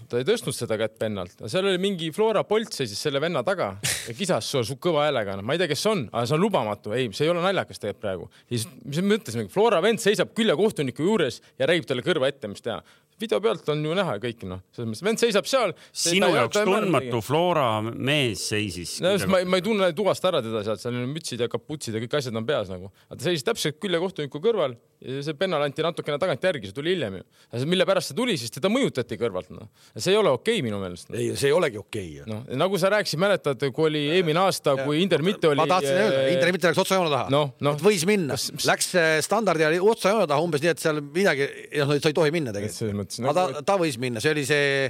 [0.10, 3.72] ta ei tõstnud seda kätt pennalt, seal oli mingi Flora Bolt seisis selle venna taga
[3.82, 6.38] ja kisas su, su kõva häälega, noh, ma ei tea, kes see on, aga see
[6.38, 8.30] on lubamatu, ei, see ei ole naljakas tegelikult praegu.
[8.52, 12.62] siis, mis me mõtlesime, Flora vend seisab küljekohtuniku juures ja räägib talle kõrva ette, mis
[12.62, 12.82] teha
[13.24, 15.76] video pealt on ju näha kõiki noh, selles mõttes vend seisab seal.
[16.06, 19.00] sinu jaoks tundmatu Flora mees seisis.
[19.04, 22.04] no ma, ma ei tunne, tuvasta ära teda sealt, seal on mütsid ja kaputsid ja
[22.04, 22.92] kõik asjad on peas nagu.
[23.10, 27.24] ta seisis täpselt küljekohtuniku kõrval see pennal anti natukene tagantjärgi, see tuli hiljem ju.
[27.70, 29.68] mille pärast see tuli, siis teda mõjutati kõrvalt noh.
[29.96, 31.18] see ei ole okei okay, minu meelest no..
[31.20, 32.30] ei, see ei olegi okei okay..
[32.30, 35.60] noh, nagu sa rääkisid, mäletad, kui oli eelmine aasta, kui Inter mitte oli.
[35.60, 37.44] ma tahtsin öelda, äh, Inter mitte läks otsajoone taha no,.
[37.64, 37.76] No.
[37.84, 41.50] võis minna kas..., läks äh, standardi ajal otsajoone taha umbes nii, et seal midagi,
[41.84, 43.20] noh, sa ei tohi minna tegelikult.
[43.20, 44.90] aga ta, nagu- ta võis minna, see oli see,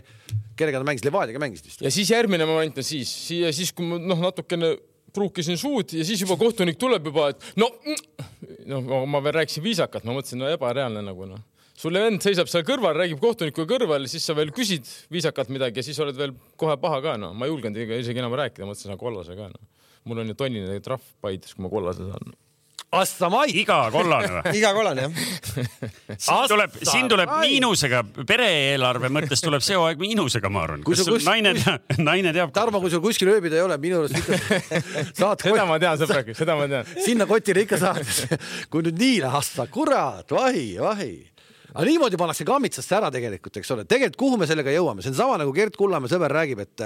[0.60, 1.82] kellega ta mängis, Levadiaga mängis vist.
[1.84, 4.76] ja siis järgmine moment on siis, siis kui ma noh, natukene
[5.14, 7.70] pruukisin suud ja siis juba kohtunik tuleb juba, et no,
[8.70, 11.42] no ma veel rääkisin viisakalt, ma mõtlesin, no ebareaalne nagu noh.
[11.78, 15.88] sul vend seisab seal kõrval, räägib kohtunikuga kõrval, siis sa veel küsid viisakalt midagi ja
[15.90, 19.38] siis oled veel kohe paha ka, no ma ei julgenud isegi enam rääkida, mõtlesin, kollase
[19.40, 19.68] ka noh.
[20.10, 22.34] mul on ju tonnine trahv Paides, kui ma kollase saan
[22.94, 23.48] Astamai.
[23.58, 24.54] iga kollane või?
[24.60, 25.18] iga kollane jah.
[26.18, 30.86] siin tuleb, siin tuleb miinusega, pere-eelarve mõttes tuleb see hooaeg miinusega, ma arvan.
[30.86, 31.28] kas sul kus...
[31.28, 31.56] naine,
[31.98, 32.54] naine teab?
[32.56, 34.40] Tarmo, kui sul kuskil ööbida ei ole, minu arust ikka
[35.20, 35.46] saad.
[35.48, 36.96] seda ma tean, sõbrake, seda ma tean.
[37.06, 38.40] sinna kotile ikka saad.
[38.72, 41.14] kui nüüd nii lasta, kurat, vahi, vahi
[41.74, 45.18] aga niimoodi pannakse kammitsasse ära tegelikult, eks ole, tegelikult kuhu me sellega jõuame, see on
[45.18, 46.84] sama nagu Gerd Kullamäe sõber räägib, et,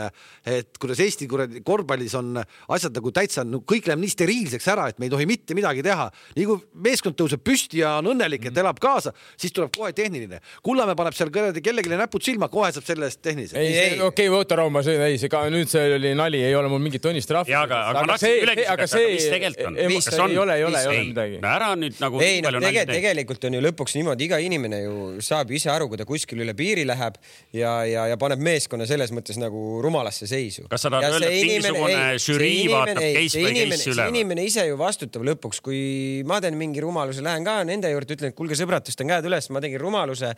[0.47, 4.87] et kuidas Eesti kuradi korvpallis on asjad nagu täitsa no,, kõik läheb nii steriilseks ära,
[4.91, 6.07] et me ei tohi mitte midagi teha.
[6.37, 10.39] nii kui meeskond tõuseb püsti ja on õnnelik, et elab kaasa, siis tuleb kohe tehniline.
[10.63, 13.57] Kullamäe paneb seal kuradi kellelegi näpud silma, kohe saab selle eest tehnilise.
[13.59, 16.41] ei, ei, okei okay,, oota Raul, ma sõin, ei, see ka nüüd see oli nali,
[16.47, 17.55] ei ole mul mingit tonnist trahvi.
[17.57, 20.31] aga, aga, aga see, aga see, mis tegelikult on?
[20.31, 21.39] ei ole, ei ole, ei ole midagi.
[21.51, 22.23] ära nüüd nagu.
[22.23, 26.05] ei no tegelikult on ju lõpuks niimoodi, iga inimene ju saab ise aru, kui ta
[26.07, 27.17] kuskil üle piiri läheb
[27.55, 30.67] ja, ja, ja paneb meeskonna selles mõttes nagu rumalasse seisu.
[30.71, 34.07] kas sa tahad öelda, et mingisugune žürii vaatab case by case üle?
[34.13, 35.81] inimene ise ju vastutab lõpuks, kui
[36.29, 39.51] ma teen mingi rumaluse, lähen ka nende juurde, ütlen, et kuulge sõbrad, tõstan käed üles,
[39.53, 40.33] ma tegin rumaluse,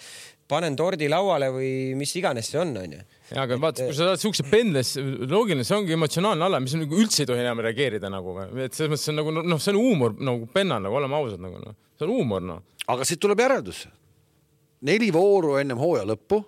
[0.49, 4.21] panen tordi lauale või mis iganes see on, onju ja aga vaata, kui sa oled
[4.21, 4.95] siukse pendles,
[5.29, 8.93] loogiline, see ongi emotsionaalne ala, mis nagu üldse ei tohi enam reageerida nagu, et selles
[8.93, 11.77] mõttes see on nagu noh, see on huumor nagu penna nagu, oleme ausad nagu noh,
[11.97, 12.63] see on huumor noh.
[12.89, 13.85] aga siit tuleb järeldus,
[14.85, 16.43] neli vooru ennem hooaja lõppu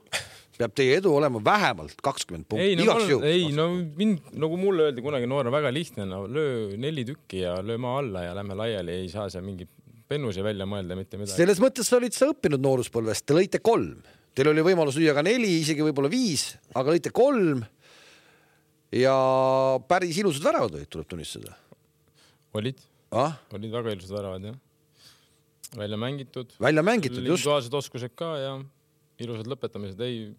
[0.62, 3.28] peab teie edu olema vähemalt kakskümmend punkti no, igaks juhuks.
[3.28, 3.68] ei no
[3.98, 7.98] mind, nagu mulle öeldi kunagi noorena, väga lihtne, no löö neli tükki ja löö maa
[8.02, 9.72] alla ja lähme laiali, ei saa seal mingeid
[10.12, 11.38] pennusi välja mõelda, mitte midagi.
[11.38, 14.02] selles mõttes olid sa õppinud nooruspõlvest, te lõite kolm,
[14.38, 17.64] teil oli võimalus lüüa ka neli, isegi võib-olla viis, aga lõite kolm.
[18.92, 19.16] ja
[19.88, 21.56] päris ilusad väravad olid, tuleb tunnistada.
[22.60, 22.84] olid
[23.16, 24.60] ah?, olid väga ilusad väravad jah
[25.78, 26.54] välja mängitud.
[26.60, 27.28] välja mängitud, just.
[27.28, 28.54] individuaalsed oskused ka ja
[29.22, 30.32] ilusad lõpetamised, ei,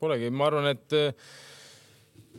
[0.00, 1.12] polegi, ma arvan, et eh,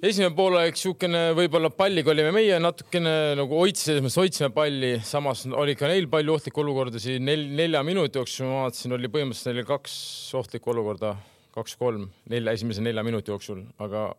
[0.02, 5.46] esimene poolaeg siukene võib-olla palliga olime meie natukene nagu hoidsime, selles mõttes hoidsime palli, samas
[5.48, 9.70] oli ka neil palju ohtlikke olukordasid nel, nelja minuti jooksul ma vaatasin, oli põhimõtteliselt neil
[9.70, 9.96] kaks
[10.42, 11.16] ohtlikku olukorda,
[11.56, 14.10] kaks-kolm nelja, esimese nelja minuti jooksul, aga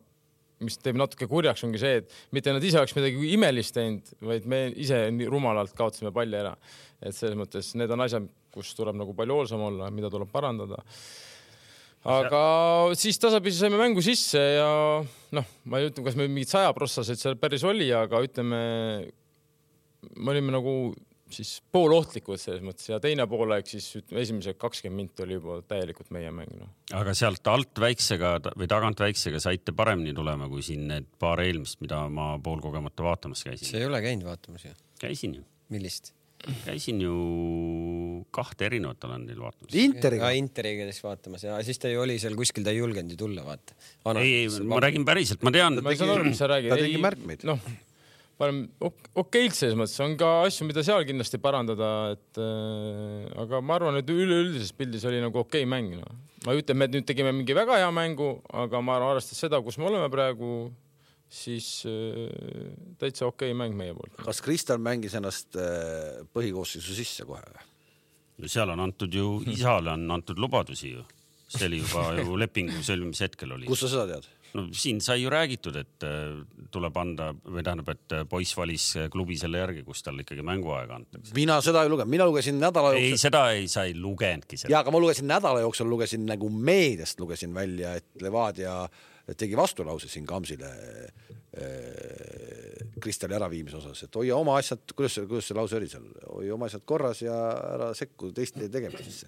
[0.65, 4.47] mis teeb natuke kurjaks, ongi see, et mitte nad ise oleks midagi imelist teinud, vaid
[4.49, 6.55] me ise rumalalt kaotasime palli ära
[7.03, 10.83] et selles mõttes need on asjad, kus tuleb nagu palju hoolsam olla, mida tuleb parandada.
[12.07, 12.43] aga
[12.99, 14.71] siis tasapisi saime mängu sisse ja
[15.37, 18.63] noh, ma ei ütle, kas meil mingid sajaprossaseid seal päris oli, aga ütleme,
[20.15, 20.77] me olime nagu
[21.33, 26.13] siis poolohtlikud selles mõttes ja teine poolaeg siis ütleme, esimesed kakskümmend minti oli juba täielikult
[26.15, 26.69] meie mäng no..
[26.95, 31.81] aga sealt alt väiksega või tagant väiksega saite paremini tulema kui siin need paar eelmist,
[31.83, 33.69] mida ma poolkogemata vaatamas käisin.
[33.73, 34.77] sa ei ole käinud vaatamas ju?
[35.03, 35.47] käisin ju.
[35.75, 36.15] millist?
[36.65, 37.15] Käisin ju
[38.35, 39.75] kahte erinevat olen neil vaatamas.
[39.81, 40.31] Interiga?
[40.37, 43.45] Interiga käis vaatamas ja siis ta ju oli seal kuskil, ta ei julgenud ju tulla,
[43.47, 43.77] vaata.
[44.21, 45.81] ei, ma räägin päriselt, ma tean.
[45.83, 46.73] ma saan aru, mis sa räägid.
[46.73, 47.45] ta tegi märkmeid.
[47.49, 47.61] noh,
[48.41, 48.63] parem
[49.17, 54.01] okeilt selles mõttes, on ka asju, mida seal kindlasti parandada, et äh, aga ma arvan,
[54.01, 56.19] et üleüldises pildis oli nagu okei mäng, noh.
[56.47, 59.47] ma ei ütle, et me nüüd tegime mingi väga hea mängu, aga ma arvan, arvestades
[59.47, 60.69] seda, kus me oleme praegu
[61.29, 62.31] siis äh,
[62.99, 64.15] täitsa okei okay mäng meie poolt.
[64.23, 67.67] kas Kristal mängis ennast äh, põhikoosseisu sisse kohe või?
[68.43, 71.05] no seal on antud ju, isale on antud lubadusi ju.
[71.49, 73.67] see oli juba ju lepingu sõlmimise hetkel oli.
[73.71, 74.29] kust sa seda tead?
[74.57, 76.39] no siin sai ju räägitud, et äh,
[76.73, 81.35] tuleb anda või tähendab, et poiss valis klubi selle järgi, kus talle ikkagi mänguaega antakse.
[81.35, 83.11] mina seda ei lugenud, mina lugesin nädala jooksul.
[83.11, 84.71] ei, seda ei, sa ei lugenudki seda.
[84.77, 89.57] ja, aga ma lugesin nädala jooksul, lugesin nagu meediast lugesin välja, et Levadia äh, tegi
[89.59, 90.77] vastulause siin Kamsile äh,
[93.01, 96.55] Kristali äraviimise osas, et hoia oma asjad, kuidas see, kuidas see lause oli seal, hoia
[96.55, 97.35] oma asjad korras ja
[97.75, 99.27] ära sekku teiste tegemistesse.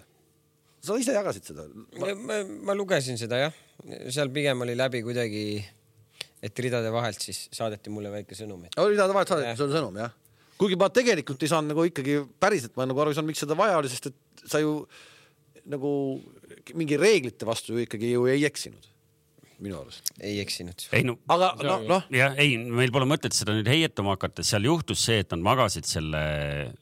[0.81, 1.67] sa ise jagasid seda?
[1.99, 3.59] ma, ma lugesin seda jah,
[4.07, 5.43] seal pigem oli läbi kuidagi,
[6.41, 8.79] et ridade vahelt siis saadeti mulle väike sõnum et....
[8.79, 10.15] oli ridade vahelt saadeti sulle sõnum jah?
[10.59, 13.55] kuigi ma tegelikult ei saanud nagu ikkagi päriselt, ma nagu aru ei saanud, miks seda
[13.59, 14.71] vaja oli, sest et sa ju
[15.69, 15.91] nagu
[16.79, 18.87] mingi reeglite vastu ju ikkagi ju ei eksinud
[19.63, 20.11] minu arust.
[20.19, 20.89] ei eksinud.
[20.95, 22.05] ei no, aga noh, noh.
[22.13, 25.89] jah, ei, meil pole mõtet seda nüüd heietama hakata, seal juhtus see, et nad magasid
[25.89, 26.21] selle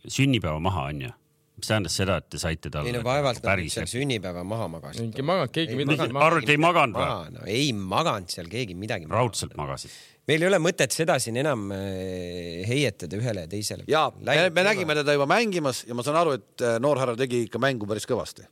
[0.05, 1.13] sünnipäeva maha, onju
[1.57, 2.91] mis tähendas seda, et te saite talle.
[2.91, 5.07] ei no vaevalt nad seal sünnipäeva maha magasid.
[5.09, 6.13] ei maganud keegi midagi.
[6.43, 7.31] et ei maganud või?
[7.33, 9.09] no ei maganud seal keegi midagi.
[9.09, 9.95] raudselt magasid.
[10.29, 13.87] meil ei ole mõtet seda siin enam äh, heietada ühele ja teisele.
[13.89, 17.17] ja me, me nägime teda juba mängimas ja ma saan aru, et äh, noor härra
[17.17, 18.45] tegi ikka mängu päris kõvasti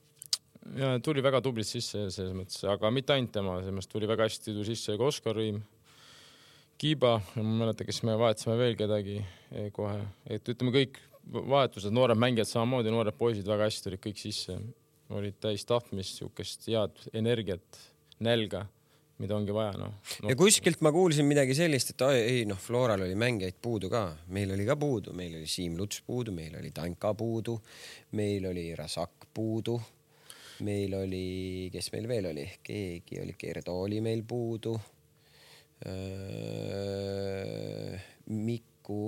[0.74, 4.28] ja tuli väga tublilt sisse selles mõttes, aga mitte ainult tema, selles mõttes tuli väga
[4.28, 5.62] hästi tuli sisse ka Oskar Rõim,
[6.76, 11.00] Kiiba, ma ei mäleta, kes me vahetasime veel kedagi eh, kohe, et ütleme kõik
[11.32, 14.58] vahetused, noored mängijad samamoodi, noored poisid väga hästi tulid kõik sisse,
[15.16, 17.80] olid täis tahtmist, siukest head energiat,
[18.20, 18.66] nälga
[19.24, 19.94] mida ongi vaja, noh.
[20.20, 20.28] No..
[20.28, 24.10] ja kuskilt ma kuulsin midagi sellist, et oi, ei noh, Floral oli mängijaid puudu ka,
[24.36, 27.56] meil oli ka puudu, meil oli Siim Luts puudu, meil oli Tanka puudu,
[28.20, 29.80] meil oli Rasak puudu
[30.64, 34.76] meil oli, kes meil veel oli, keegi oli, Gerdo oli meil puudu.
[38.32, 39.02] Miku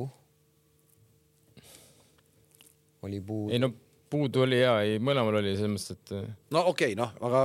[3.07, 3.53] oli puudu.
[3.53, 3.71] ei no
[4.09, 6.13] puudu oli ja, ei mõlemal oli selles mõttes, et.
[6.15, 7.43] Äh, no okei okay,, noh, aga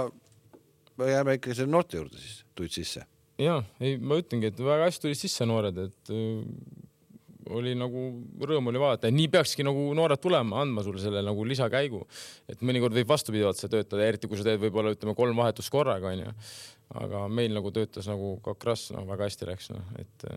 [1.00, 3.04] me jääme ikka selle noorte juurde siis, tulid sisse.
[3.42, 6.42] ja, ei, ma ütlengi, et väga hästi tulid sisse noored, et äh,
[7.58, 8.04] oli nagu
[8.48, 12.02] rõõm oli vaadata, et nii peakski nagu noored tulema, andma sulle selle nagu lisakäigu.
[12.48, 16.12] et mõnikord võib vastupidavalt see töötada, eriti kui sa teed võib-olla ütleme kolm vahetust korraga
[16.12, 16.34] onju.
[17.02, 20.28] aga meil nagu töötas nagu kakras, noh väga hästi läks noh, et,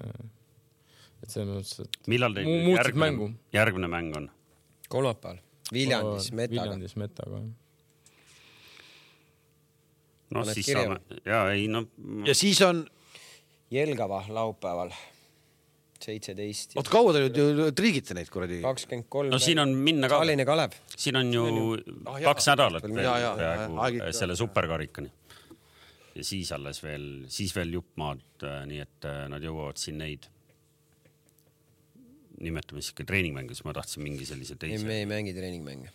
[1.24, 2.02] et selles mõttes, et.
[2.12, 4.32] millal teil järgmine, järgmine mäng on?
[4.90, 6.62] kolmapäeval, Viljandis Metaga.
[6.62, 7.54] Viljandis Metaga jah
[10.36, 11.86] noh, siis saame ja ei no.
[12.26, 12.86] ja siis on.
[13.74, 14.92] Jelgava laupäeval
[16.06, 16.76] seitseteist.
[16.80, 18.62] oot, kaua te nüüd triigite neid kuradi?
[18.64, 19.34] kakskümmend kolm.
[19.34, 20.22] no siin on minna ka.
[20.22, 20.78] Tallinna Kalev.
[20.96, 21.46] siin on ju
[22.06, 25.12] ah, kaks nädalat veel peaaegu selle superkarikani.
[26.16, 30.00] ja siis alles veel, siis veel jupp maad, äh, nii et äh, nad jõuavad siin
[30.04, 30.30] neid
[32.46, 34.84] nimetame siis ikka treeningmänge, siis ma tahtsin mingi sellise teise.
[34.88, 35.94] me ei mängi treeningmänge.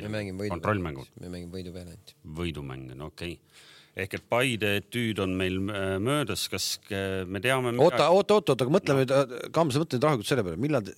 [0.00, 0.54] me mängime võidu.
[0.54, 1.18] kontrollmängud.
[1.20, 2.16] me mängime võidu peale ainult.
[2.40, 7.42] võidumänge, no okei okay ehk et Paide etüüd on meil äh, möödas, kas äh, me
[7.42, 7.86] teame midagi...?
[7.86, 10.92] oota, oota, oota, oota, aga mõtleme nüüd no., Kams, mõtle nüüd rahulikult selle peale, millal,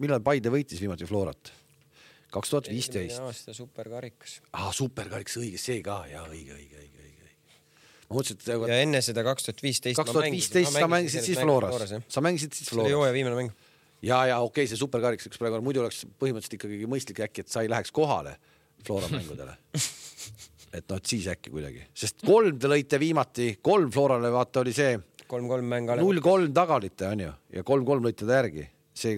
[0.00, 1.52] millal Paide võitis viimati Florat?
[2.34, 3.20] kaks tuhat viisteist.
[3.22, 4.40] aasta superkarikas.
[4.52, 7.58] aa, superkarikas, õige, see ka ja õige, õige, õige, õige.
[8.08, 8.72] ma mõtlesin, et.
[8.72, 10.00] ja enne seda kaks tuhat viisteist.
[10.00, 12.88] kaks tuhat viisteist sa mängisid siis Floras, sa mängisid siis Floras.
[12.88, 13.54] see oli hooaja viimane mäng.
[14.02, 17.54] ja, ja okei okay,, see superkarikas, eks praegu muidu oleks põhimõtteliselt ikkagi mõistlik äkki, et
[17.54, 18.36] sa ei läheks kohale
[18.84, 19.54] Flora mängudele
[20.74, 24.74] et noh, et siis äkki kuidagi, sest kolm te lõite viimati, kolm Florale vaata oli
[24.76, 24.98] see.
[25.30, 25.90] kolm-kolm mäng.
[26.00, 29.16] null kolm taga olite onju ja kolm-kolm lõite ta järgi, see,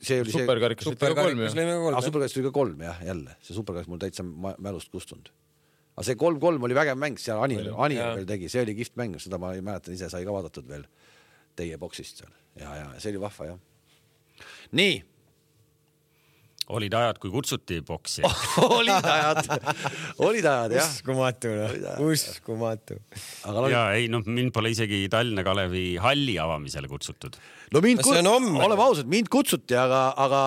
[0.00, 0.44] see oli see.
[0.44, 4.92] superkarikas lõite ka kolm superkarikas tuli ka kolm jah, jälle, see superkarikas mul täitsa mälust
[4.92, 5.32] kustunud.
[5.94, 9.18] aga see kolm-kolm oli vägev mäng, seal Ani, Ani veel tegi, see oli kihvt mäng,
[9.22, 10.86] seda ma mäletan, ise sai ka vaadatud veel
[11.56, 13.60] teie boksist seal ja, ja see oli vahva jah.
[14.76, 14.98] nii
[16.74, 18.24] olid ajad, kui kutsuti boksi
[18.78, 19.50] olid ajad,
[20.26, 20.88] olid ajad jah.
[20.90, 22.96] uskumatu noh, uskumatu.
[23.46, 27.38] No, ja ei noh, mind pole isegi Tallinna Kalevi halli avamisele kutsutud.
[27.74, 30.40] no mind, oleme ausad, mind kutsuti, aga, aga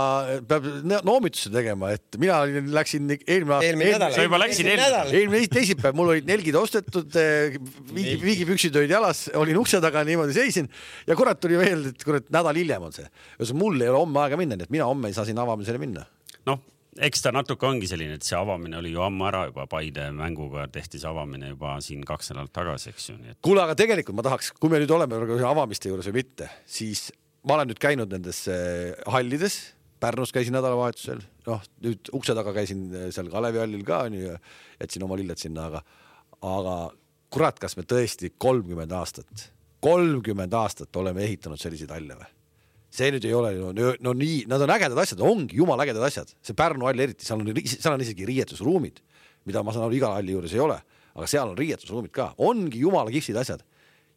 [0.49, 0.67] peab
[1.08, 2.41] noomitusse tegema, et mina
[2.75, 3.69] läksin eelmine aasta.
[3.69, 4.17] eelmine nädal.
[4.17, 5.05] sa juba läksid eelmine.
[5.21, 7.55] eelmine teisipäev, mul olid nelgid ostetud, eh,
[7.95, 10.67] viigi, viigipüksid olid jalas, olin ukse taga niimoodi seisin
[11.08, 13.08] ja kurat tuli veel, et kurat nädal hiljem on see.
[13.39, 15.79] ühesõnaga mul ei ole homme aega minna, nii et mina homme ei saa sinna avamisele
[15.79, 16.09] minna
[16.47, 16.62] noh,
[17.06, 20.67] eks ta natuke ongi selline, et see avamine oli ju ammu ära juba, Paide mänguga
[20.71, 23.39] tehti see avamine juba siin kaks nädalat tagasi, eks ju, nii et.
[23.45, 27.10] kuule, aga tegelikult ma tahaks, kui me nüüd oleme avamiste juures või mitte, siis
[27.47, 29.60] ma olen nüüd käinud nendes eh, hallides,
[29.99, 34.36] Pärnus käisin nädalavahetusel, noh nüüd ukse taga käisin eh, seal Kalevi hallil ka onju,
[34.80, 35.84] jätsin oma lilled sinna, aga,
[36.39, 36.75] aga
[37.36, 39.49] kurat, kas me tõesti kolmkümmend aastat,
[39.84, 42.32] kolmkümmend aastat oleme ehitanud selliseid halle või?
[42.93, 46.32] See nüüd ei ole no, no nii, nad on ägedad asjad, ongi jumala ägedad asjad,
[46.45, 49.02] see Pärnu hall eriti, seal on, seal on isegi riietusruumid,
[49.49, 50.80] mida ma saan aru, iga halli juures ei ole,
[51.15, 53.65] aga seal on riietusruumid ka, ongi jumala kihvtid asjad.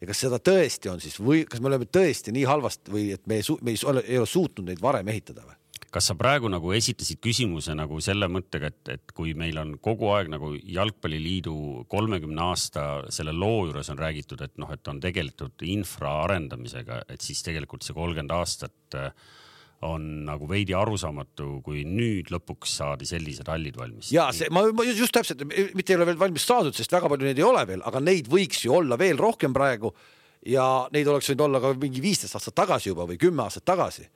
[0.03, 3.27] ja kas seda tõesti on siis või kas me oleme tõesti nii halvasti või et
[3.31, 5.55] me ei, me ei ole, ei ole suutnud neid varem ehitada või?
[5.93, 10.09] Kas sa praegu nagu esitasid küsimuse nagu selle mõttega, et, et kui meil on kogu
[10.15, 15.67] aeg nagu Jalgpalliliidu kolmekümne aasta selle loo juures on räägitud, et noh, et on tegeletud
[15.69, 19.13] infra arendamisega, et siis tegelikult see kolmkümmend aastat äh,
[19.83, 24.13] on nagu veidi arusaamatu, kui nüüd lõpuks saadi sellised hallid valmis.
[24.15, 27.41] ja see, ma just täpselt, mitte ei ole veel valmis saadud, sest väga palju neid
[27.41, 29.93] ei ole veel, aga neid võiks ju olla veel rohkem praegu.
[30.47, 34.09] ja neid oleks võinud olla ka mingi viisteist aastat tagasi juba või kümme aastat tagasi.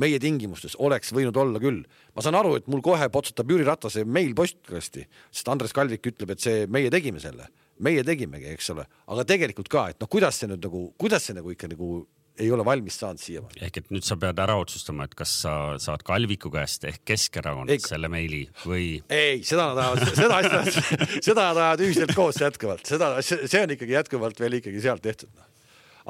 [0.00, 1.84] Meie tingimustes oleks võinud olla küll.
[2.14, 6.34] ma saan aru, et mul kohe potsutab Jüri Ratase meil postkasti, sest Andres Kalvik ütleb,
[6.34, 7.50] et see, meie tegime selle
[7.82, 11.34] meie tegimegi, eks ole, aga tegelikult ka, et noh, kuidas see nüüd nagu, kuidas see
[11.34, 12.04] nagu ikka nagu
[12.38, 13.60] ei ole valmis saanud siiamaani.
[13.62, 15.52] ehk et nüüd sa pead ära otsustama, et kas sa
[15.82, 18.88] saad Kalviku käest ehk Keskerakonnast selle meili või?
[19.06, 20.86] ei, seda nad ajavad, seda asja,
[21.28, 25.30] seda nad ajavad ühiselt koos jätkuvalt, seda, see on ikkagi jätkuvalt veel ikkagi sealt tehtud.
[25.34, 25.46] Noh.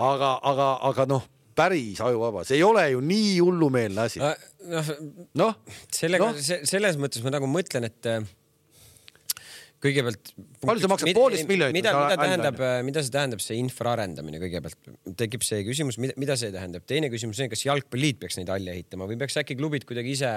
[0.09, 4.23] aga, aga, aga noh, päris ajuvaba, see ei ole ju nii hullumeelne asi.
[4.23, 4.95] noh
[5.41, 5.51] no,
[5.93, 8.11] sellega no., selles mõttes ma nagu mõtlen, et
[9.85, 10.33] kõigepealt.
[10.63, 11.77] palju see maksab, poolteist miljonit?
[11.77, 16.53] mida, mida tähendab, mida see tähendab, see infra arendamine kõigepealt tekib see küsimus, mida, see
[16.55, 16.87] tähendab.
[16.89, 20.33] teine küsimus on, kas Jalgpalliliit peaks neid halle ehitama või peaks äkki klubid kuidagi ise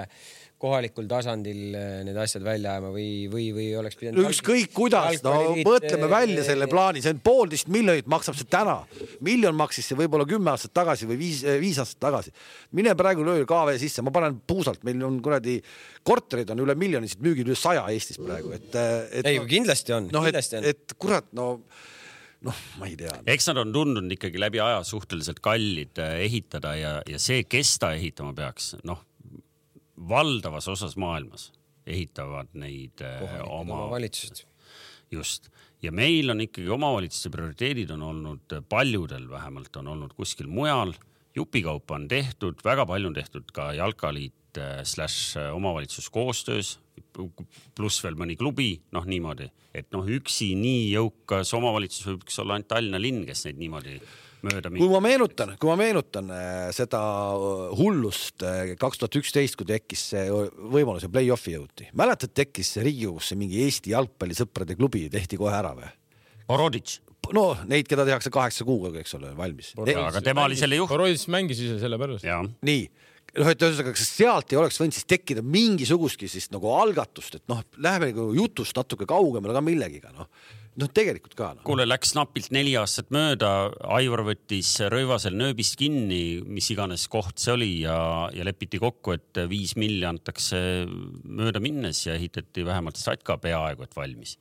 [0.62, 4.26] kohalikul tasandil eh, need asjad välja ajama või, või, või oleks pidanud.
[4.26, 8.80] ükskõik kuidas, no mõtleme välja selle plaani, see on poolteist miljonit maksab see täna.
[9.26, 12.34] miljon maksis see võib-olla kümme aastat tagasi või viis, viis aastat tagasi.
[12.78, 15.60] mine praegu löö KV sisse, ma panen puusalt, meil on kuradi
[16.08, 19.30] korterid on üle miljoni, siit müügil üle saja Eestis praegu, et, et.
[19.30, 20.10] ei no,, kindlasti on.
[20.14, 21.52] noh, et, et kurat, no
[22.48, 23.14] noh, ma ei tea.
[23.30, 27.94] eks nad on tundunud ikkagi läbi aja suhteliselt kallid ehitada ja, ja see, kes ta
[27.94, 29.06] ehitama peaks, noh
[29.98, 31.52] valdavas osas maailmas
[31.88, 34.46] ehitavad neid äh, Kohalikud oma omavalitsused.
[35.12, 35.50] just
[35.82, 40.94] ja meil on ikkagi omavalitsuste prioriteedid on olnud paljudel vähemalt on olnud kuskil mujal.
[41.36, 46.80] jupikaupa on tehtud, väga palju on tehtud ka jalkaliit äh, slaš äh, omavalitsus koostöös,
[47.78, 52.70] pluss veel mõni klubi, noh niimoodi, et noh, üksi nii jõukas omavalitsus võiks olla ainult
[52.74, 54.00] Tallinna linn, kes neid niimoodi
[54.46, 54.82] mööda minna.
[54.82, 57.02] kui ma meenutan, kui ma meenutan äh, seda
[57.34, 60.28] äh, hullust äh, kaks tuhat üksteist, kui tekkis see
[60.76, 65.90] võimalus ja play-off'i jõuti, mäletad, tekkis Riigikogusse mingi Eesti jalgpallisõprade klubi, tehti kohe ära või?
[66.54, 67.02] Oroditš
[67.36, 69.74] no neid, keda tehakse kaheksa kuuga, eks ole, valmis.
[69.76, 70.92] aga tema oli selle juht.
[70.94, 72.28] Boroditš mängis ise sellepärast.
[72.68, 72.86] nii,
[73.42, 77.52] noh, et ühesõnaga, kas sealt ei oleks võinud siis tekkida mingisugustki siis nagu algatust, et
[77.52, 80.32] noh, läheme nagu jutust natuke kaugemale ka millegiga, noh
[80.82, 81.64] noh, tegelikult ka no..
[81.68, 83.52] kuule, läks napilt neli aastat mööda,
[83.98, 87.98] Aivar võttis Rõivasel nööbist kinni, mis iganes koht see oli ja,
[88.34, 93.98] ja lepiti kokku, et viis milli antakse mööda minnes ja ehitati vähemalt Satka peaaegu et
[93.98, 94.38] valmis.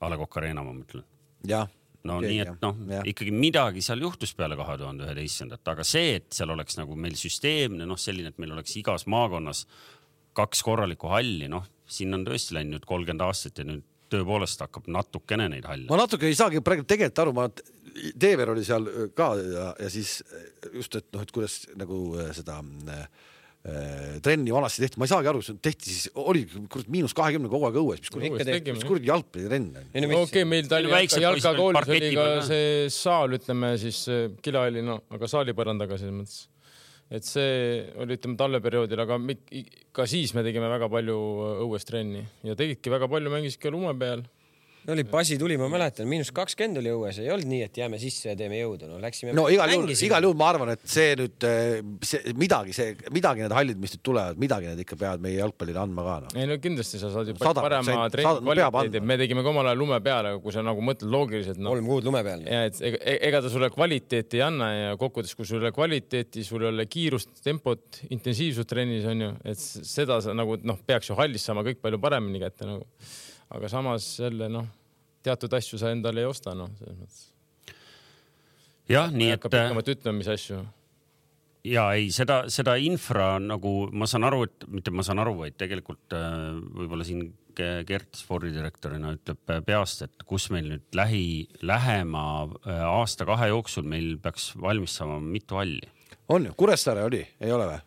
[0.00, 1.04] A Le Coq Arena, ma mõtlen.
[1.48, 1.68] jah
[2.08, 2.78] no okay, nii, et noh,
[3.10, 7.16] ikkagi midagi seal juhtus peale kahe tuhande üheteistkümnendat, aga see, et seal oleks nagu meil
[7.20, 9.66] süsteemne noh, selline, et meil oleks igas maakonnas
[10.36, 15.48] kaks korralikku halli, noh, siin on tõesti läinud kolmkümmend aastat ja nüüd tõepoolest hakkab natukene
[15.52, 15.88] neid halle.
[15.90, 17.50] ma natuke ei saagi praegu tegelikult aru, ma,
[17.90, 18.86] Teever oli seal
[19.18, 20.20] ka ja, ja siis
[20.72, 22.60] just, et noh, et kuidas nagu äh, seda
[22.94, 23.08] äh,
[24.24, 27.80] trenni vanasti tehti, ma ei saagi aru, tehti siis, oli kurat miinus kahekümne kogu aeg
[27.82, 29.90] õues, mis kuradi, mis kuradi jalgpallitrenn on.
[29.90, 34.06] ei no okei okay,, meil Tallinna jalkakoolis oli ka see saal, ütleme siis
[34.44, 36.46] kilahalli, no aga saalipõrandaga selles mõttes
[37.10, 39.18] et see oli, ütleme talveperioodil, aga
[39.96, 41.16] ka siis me tegime väga palju
[41.66, 42.22] õues trenni.
[42.46, 44.22] Ja tegidki väga palju, mängisid ka lume peal
[44.88, 48.30] oli Basi tuli, ma mäletan, miinus kakskümmend oli õues, ei olnud nii, et jääme sisse
[48.30, 49.34] ja teeme jõudu, no läksime.
[49.36, 53.44] no igal juhul, igal juhul ma arvan, et see nüüd eh, see midagi, see midagi
[53.44, 56.32] need hallid, mis nüüd tulevad, midagi need ikka peavad meie jalgpallile andma ka no..
[56.34, 60.00] ei no kindlasti sa saad ju parema trenni kvaliteedi, me tegime ka omal ajal lume
[60.04, 61.74] peale, kui sa nagu mõtled loogiliselt no..
[61.74, 62.44] kolm kuud lume peal.
[62.48, 65.68] ja et ega, e-, ega ta sulle kvaliteeti ei anna ja kokkuvõttes, kui sul ei
[65.68, 70.56] ole kvaliteeti, sul ei ole kiirust, tempot, intensiivsust trennis on ju, et seda sa nagu
[70.64, 72.88] noh, peaks ju hallis saama kõik palju paremini kätte nagu.
[73.50, 74.68] Aga samas jälle noh
[75.24, 77.24] teatud asju sa endale ei osta, noh, selles mõttes.
[78.90, 79.48] jah, nii et.
[79.48, 80.62] pikemalt ütlema, mis asju.
[81.68, 85.58] ja ei, seda, seda infra nagu ma saan aru, et mitte ma saan aru, vaid
[85.60, 92.84] tegelikult äh, võib-olla siin Gert spordidirektorina ütleb peast, et kus meil nüüd lähi, lähema äh,
[92.86, 95.90] aasta-kahe jooksul meil peaks valmis saama mitu halli.
[96.30, 97.80] on ju, Kuressaare oli, ei ole või?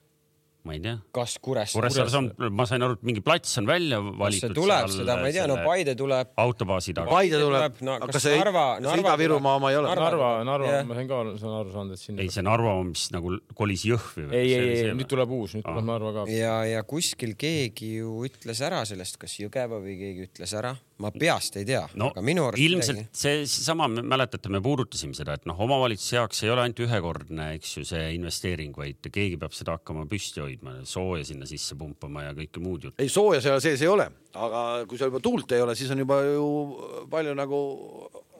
[0.63, 0.95] Ma ei tea.
[1.15, 1.81] kas Kuressaare?
[1.81, 4.47] Kuressaares on, ma sain aru, et mingi plats on välja valitud.
[4.47, 6.31] see tuleb seda, ma ei tea, no Paide tuleb.
[6.43, 7.11] autobaasi taga.
[7.11, 9.91] Paide tuleb, no, aga kas see Narva, Narva Ida-Virumaa oma ei ole?
[9.91, 12.23] Narva, Narva, Narva, ma sain ka, saan aru saanud, et sinna.
[12.23, 14.39] ei, see Narva, mis nagu kolis Jõhvi või?
[14.39, 16.25] ei, ei, ei, nüüd tuleb uus, nüüd tuleb Narva ka.
[16.31, 21.09] ja, ja kuskil keegi ju ütles ära sellest, kas Jõgeva või keegi ütles ära ma
[21.13, 23.19] peast ei tea no,, aga minu arust ilmselt midagi...
[23.23, 27.77] see, seesama, mäletate, me puudutasime seda, et noh, omavalitsuse jaoks ei ole ainult ühekordne, eks
[27.79, 32.35] ju, see investeering, vaid keegi peab seda hakkama püsti hoidma, sooja sinna sisse pumpama ja
[32.37, 33.01] kõike muud juttu.
[33.01, 34.07] ei, sooja seal sees ei ole,
[34.37, 36.47] aga kui seal juba tuult ei ole, siis on juba ju
[37.11, 37.63] palju nagu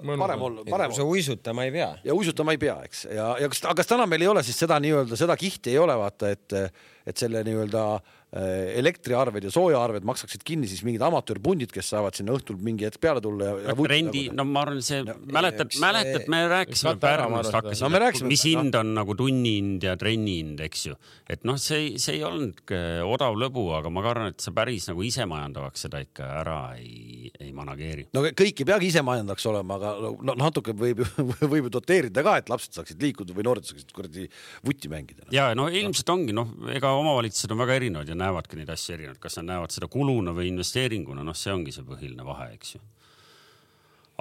[0.04, 0.94] parem olla, parem.
[0.94, 1.94] sa uisutama ei pea.
[2.06, 4.62] ja uisutama ei pea, eks, ja, ja kas, aga kas täna meil ei ole siis
[4.62, 6.60] seda nii-öelda seda kihti ei ole, vaata, et,
[7.08, 12.34] et selle nii-öelda Äh, elektriarved ja soojaarved maksaksid kinni siis mingid amatöörpundid, kes saavad sinna
[12.34, 13.76] õhtul mingi hetk peale tulla ja, ja.
[13.92, 18.46] rendi, no ma arvan, see no, mäletad, mäletad, me rääkisime Pärnust, hakkasime no,, rääkisime, mis
[18.50, 20.98] hind on nagu tunnihind ja trennihind, eks ju.
[21.30, 22.74] et noh, see, see ei olnud
[23.06, 27.54] odav lõbu, aga ma arvan, et sa päris nagu isemajandavaks seda ikka ära ei, ei
[27.54, 28.08] manageeri.
[28.18, 29.94] no kõik ei peagi isemajandavaks olema, aga
[30.26, 31.10] no natuke võib ju,
[31.54, 34.26] võib ju doteerida ka, et lapsed saaksid liikuda või noored saaksid kuradi
[34.66, 35.32] vutti mängida no..
[35.38, 39.22] ja no ilmselt ongi, noh, ega omavalitsused on väga erinevad ja näevadki neid asju erinevalt,
[39.24, 42.82] kas nad näevad seda kuluna või investeeringuna, noh, see ongi see põhiline vahe, eks ju.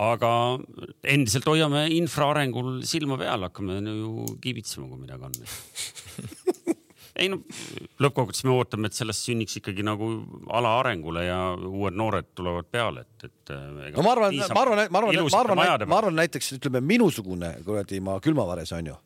[0.03, 0.33] aga
[1.15, 5.37] endiselt hoiame infra arengul silma peal, hakkame ju kiibitsema, kui midagi on
[7.21, 7.39] ei no
[8.01, 10.09] lõppkokkuvõttes me ootame, et sellest sünniks ikkagi nagu
[10.53, 13.55] ala arengule ja uued noored tulevad peale, et, et.
[13.97, 18.01] no ma arvan, ma arvan, ma arvan, ma arvan, ma arvan näiteks ütleme minusugune kuradi
[18.05, 18.99] ma külmavares on ju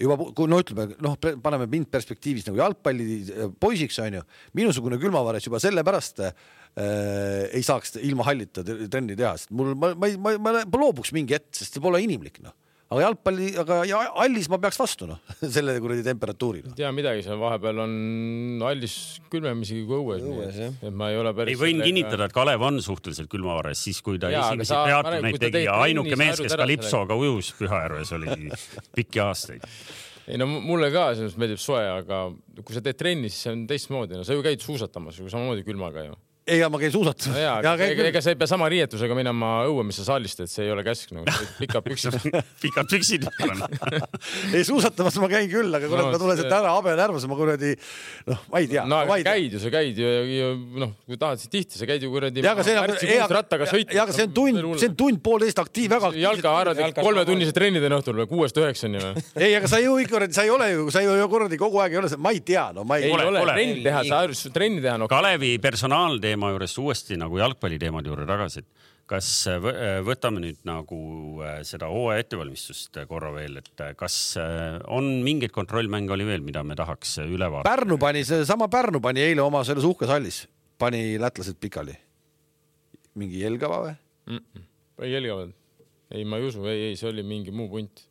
[0.00, 4.24] juba kui no ütleme noh, paneme mind perspektiivis nagu jalgpallipoisiks onju,
[4.58, 6.32] minusugune külmavares juba sellepärast äh,
[7.50, 11.36] ei saaks ilma hallita trenni teha, sest mul ma, ma, ma, ma, ma loobuks mingi
[11.36, 12.56] hetk, sest see pole inimlik noh
[12.90, 15.20] aga jalgpalli, aga ja hallis ma peaks vastu noh,
[15.56, 16.72] selle kuradi temperatuuri no..
[16.74, 17.94] ei tea midagi, seal vahepeal on
[18.66, 18.94] hallis
[19.30, 21.54] külmem isegi kui õues, õues, et ma ei ole päris.
[21.54, 21.88] ei, võin sellega...
[21.90, 26.18] kinnitada, et Kalev on suhteliselt külmavares, siis kui ta ja, esimesi peatumeid tegi ja ainuke
[26.18, 28.50] mees, kes kalipsoga ujus Pühajärves oli
[28.98, 29.66] pikki aastaid.
[30.30, 32.24] Ei no mulle ka selles mõttes meeldib soe, aga
[32.58, 35.62] kui sa teed trenni, siis see on teistmoodi, no sa ju käid suusatamas ju samamoodi
[35.66, 36.18] külmaga ju
[36.48, 37.40] ei, ma käin suusatamas no.
[37.60, 40.64] ega, ega, ega sa ei pea sama riietusega minema õue, mis sa saalist teed, see
[40.66, 41.26] ei ole käsk nagu
[41.58, 42.16] pikad püksid
[42.64, 43.26] pikad püksid
[44.56, 47.74] ei, suusatamas ma käin küll, aga kurat no,, ma tulen sealt ära habemärvas, ma kuradi
[48.30, 48.86] noh, ma ei tea.
[48.88, 50.50] no aga käid ju, sa käid ju ja
[50.84, 52.44] noh, kui tahad, siis tihti sa käid ju kuradi.
[52.44, 56.12] ja, aga see on, ja, aga see on tund, see on tund-poolteist aktiiv, väga.
[56.20, 59.26] jalka arvad, et kolmetunnised trennid on õhtul või kuuest üheksani või?
[59.36, 62.02] ei, aga sa ju kuradi, sa ei ole ju, sa ju kuradi kogu aeg ei
[62.02, 63.10] ole, ma ei tea, no ma ei.
[63.10, 64.98] ei ole, trenni teha, sa trenni teha.
[65.10, 65.54] Kalevi
[66.30, 71.62] personaalteema juures uuesti nagu jalgpalliteemade juurde tagasi, et kas äh, äh, võtame nüüd nagu äh,
[71.66, 74.36] seda hooaja ettevalmistust korra veel, et kas
[74.88, 77.70] on mingeid kontrollmänge oli veel, mida me tahaks üle vaadata?
[77.70, 80.44] Pärnu pani, seesama Pärnu pani eile oma selles uhkes hallis,
[80.78, 81.96] pani lätlased pikali.
[83.14, 83.94] mingi Jelgava või
[84.30, 84.38] mm?
[84.38, 84.68] -mm.
[85.02, 85.50] ei Jelgavad,
[86.14, 88.06] ei, ma ei usu, ei, ei, see oli mingi muu punt.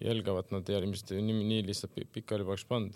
[0.00, 2.94] Jelgavat nad ilmselt nii, nii lihtsalt pikali poleks pannud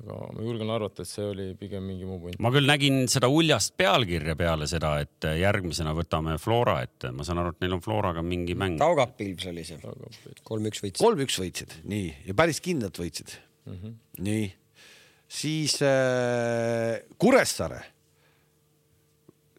[0.00, 2.38] aga ma julgen arvata, et see oli pigem mingi muu punt.
[2.42, 7.42] ma küll nägin seda uljast pealkirja peale seda, et järgmisena võtame Flora ette, ma saan
[7.42, 8.80] aru, et neil on Floraga mingi mäng.
[8.80, 9.78] Taugapilv oli see.
[10.48, 11.00] kolm-üks võitsid.
[11.02, 13.78] kolm-üks võitsid, nii, ja päris kindlalt võitsid mm.
[13.78, 13.96] -hmm.
[14.28, 14.46] nii,
[15.40, 17.82] siis äh, Kuressaare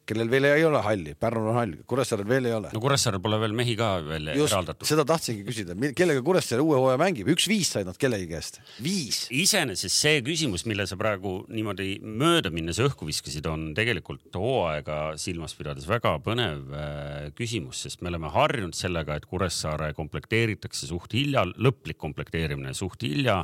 [0.10, 2.72] kellel veel ei ole halli, Pärnul on hall, Kuressaarel veel ei ole.
[2.74, 4.88] no Kuressaarel pole veel mehi ka veel Just, eraldatud.
[4.88, 9.24] seda tahtsingi küsida, kellega Kuressaare uue hooaja mängib, üks-viis said nad kellegi käest, viis.
[9.34, 15.56] iseenesest see küsimus, mille sa praegu niimoodi mööda minnes õhku viskasid, on tegelikult hooaega silmas
[15.58, 21.46] pidades väga põnev äh, küsimus, sest me oleme harjunud sellega, et Kuressaare komplekteeritakse suht hilja,
[21.56, 23.44] lõplik komplekteerimine suht hilja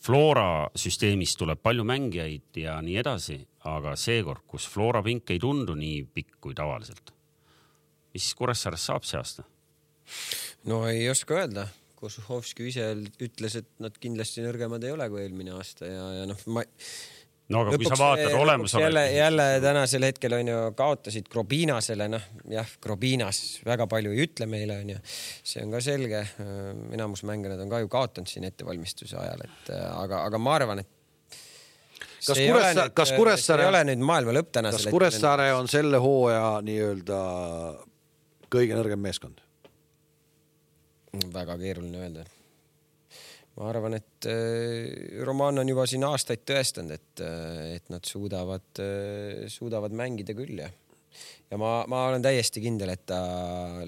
[0.00, 3.36] Flora süsteemis tuleb palju mängijaid ja nii edasi
[3.68, 7.12] aga seekord, kus Flora pink ei tundu nii pikk kui tavaliselt,
[8.14, 9.44] mis Kuressaarest saab see aasta?
[10.70, 11.68] no ei oska öelda.
[12.00, 12.86] Kosuhovski ise
[13.20, 16.62] ütles, et nad kindlasti nõrgemad ei ole kui eelmine aasta ja, ja noh, ma
[17.50, 18.86] no aga lõpuks, kui sa vaatad olemasolevat.
[18.86, 24.48] jälle, jälle tänasel hetkel on ju kaotasid Grobinasele, noh jah, Grobinas väga palju ei ütle
[24.50, 25.00] meile onju,
[25.42, 26.22] see on ka selge.
[26.94, 30.84] enamus mänge nad on ka ju kaotanud siin ettevalmistuse ajal, et aga, aga ma arvan,
[30.84, 30.96] et
[32.26, 34.90] kas Kuressaare, kas Kuressaare ei ole nüüd maailma lõpp tänasel hetkel?
[34.90, 37.20] kas Kuressaare on selle hooaja nii-öelda
[38.52, 39.40] kõige nõrgem meeskond?
[41.34, 42.28] väga keeruline öelda.
[43.60, 48.70] Ma arvan, et äh, Roman on juba siin aastaid tõestanud, et, äh, et nad suudavad,
[48.80, 50.70] äh, suudavad mängida küll ja
[51.50, 53.18] ja ma, ma olen täiesti kindel, et ta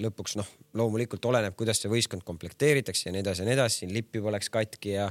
[0.01, 0.47] lõpuks noh,
[0.77, 4.33] loomulikult oleneb, kuidas see võistkond komplekteeritakse ja nii edasi ja nii edasi, siin lipp juba
[4.35, 5.07] läks katki ja,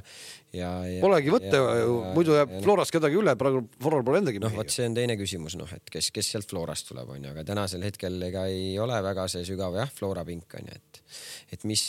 [0.53, 1.01] ja, ja.
[1.03, 4.43] Polegi võtta ju, muidu jääb no, Florast kedagi üle, praegu Floral pole endagi.
[4.43, 7.47] noh, vot see on teine küsimus, noh, et kes, kes sealt Florast tuleb, onju, aga
[7.49, 11.03] tänasel hetkel ega ei ole väga see sügav jah, Flora pink onju, et,
[11.57, 11.87] et mis,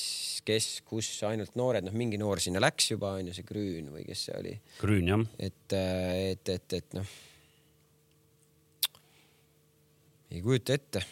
[0.48, 4.26] kes, kus ainult noored, noh, mingi noor sinna läks juba onju, see Grün või kes
[4.30, 4.56] see oli.
[4.82, 5.28] Grün jah.
[5.40, 7.14] et, et, et, et noh
[10.34, 11.04] ei kujuta ette.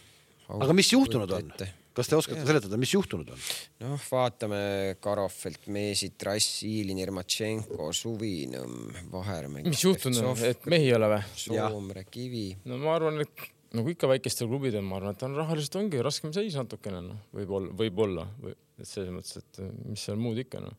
[0.50, 1.54] aga mis juhtunud on?
[1.92, 3.46] kas te oskate seletada, mis juhtunud on?
[3.84, 4.62] noh, vaatame
[5.04, 9.74] Karofelt, Meesit, Rass, Iilin, Irmatšenko, Suvinõmm, Vahermägi.
[9.74, 11.24] mis juhtunud on, et mehi ei ole või?
[11.46, 12.48] Soomre, Kivi.
[12.66, 16.34] no ma arvan, et nagu ikka väikestel klubidel, ma arvan, et on rahaliselt ongi raskem
[16.36, 20.78] seis natukene noh, võib-olla, võib-olla või et selles mõttes, et mis seal muud ikka noh.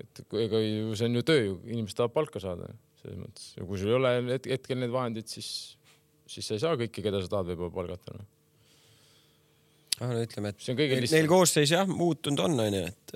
[0.00, 2.70] et ega ju see on ju töö ju, inimesed tahavad palka saada
[3.02, 5.48] selles mõttes ja kui sul ei ole hetkel need vahendid, siis,
[6.30, 8.30] siis sa ei saa kõiki, keda sa tahad võib-olla palgata noh
[10.00, 11.18] ah, no ütleme, et see on kõige lihtsam.
[11.18, 13.14] Neil koosseis jah muutunud on, onju, et,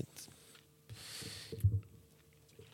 [0.00, 0.26] et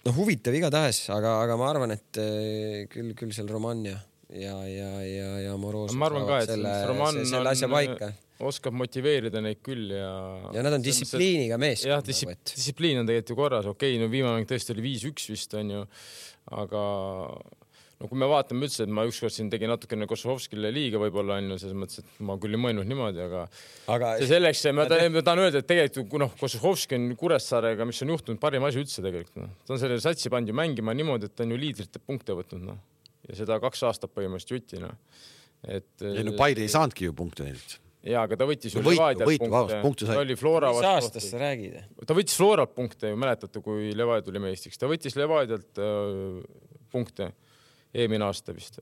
[0.04, 3.98] no huvitav igatahes, aga, aga ma arvan, et eh, küll, küll seal Roman ja,
[4.34, 5.94] ja, ja, ja, ja Moroz.
[5.98, 8.10] ma arvan ka, et selle, Roman selle asja paika
[8.50, 10.12] oskab motiveerida neid küll ja.
[10.54, 11.84] ja nad on distsipliiniga mees.
[11.86, 15.28] jah, nagu, distsipliin on tegelikult ju korras, okei okay,, no viimane mäng tõesti oli viis-üks
[15.32, 15.84] vist onju,
[16.60, 16.84] aga
[18.00, 21.58] no kui me vaatame üldse, et ma ükskord siin tegin natukene Kossovskile liiga võib-olla onju,
[21.62, 23.44] selles mõttes, et ma küll ei mõelnud niimoodi, aga,
[23.94, 28.16] aga see selleks, ma tahan, tahan öelda, et tegelikult noh, Kossovski on Kuressaarega, mis on
[28.16, 31.38] juhtunud, parim asi üldse tegelikult noh, ta on selle satsi pannud ju mängima niimoodi, et
[31.38, 32.82] ta on ju liidrite punkte võtnud noh
[33.28, 34.92] ja seda kaks aastat põhimõtteliselt jutti noh,
[35.64, 35.88] et.
[36.04, 39.78] ei no Paide ei saanudki ju punkte neilt ja, aga ta võttis ju Levadialt punkte,
[39.84, 40.84] punkte, ta oli Flora vastu.
[40.84, 41.78] mis aastast sa räägid?
[42.06, 46.44] ta võttis Floralt punkte ju, mäletate, kui Levadia tuli meistriks, ta võttis Levadialt äh,
[46.94, 47.32] punkte.
[47.94, 48.80] Eelmine aasta vist,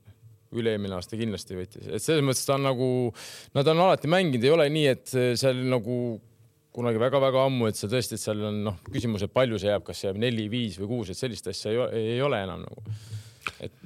[0.57, 2.87] üle-eelmine aasta kindlasti võttis, et selles mõttes ta on nagu,
[3.53, 5.97] nad on alati mänginud, ei ole nii, et seal nagu
[6.73, 9.85] kunagi väga-väga ammu, et see tõesti, et seal on noh, küsimus, et palju see jääb,
[9.85, 12.97] kas see jääb neli, viis või kuus, et sellist asja ei, ei ole enam nagu,
[13.61, 13.77] et.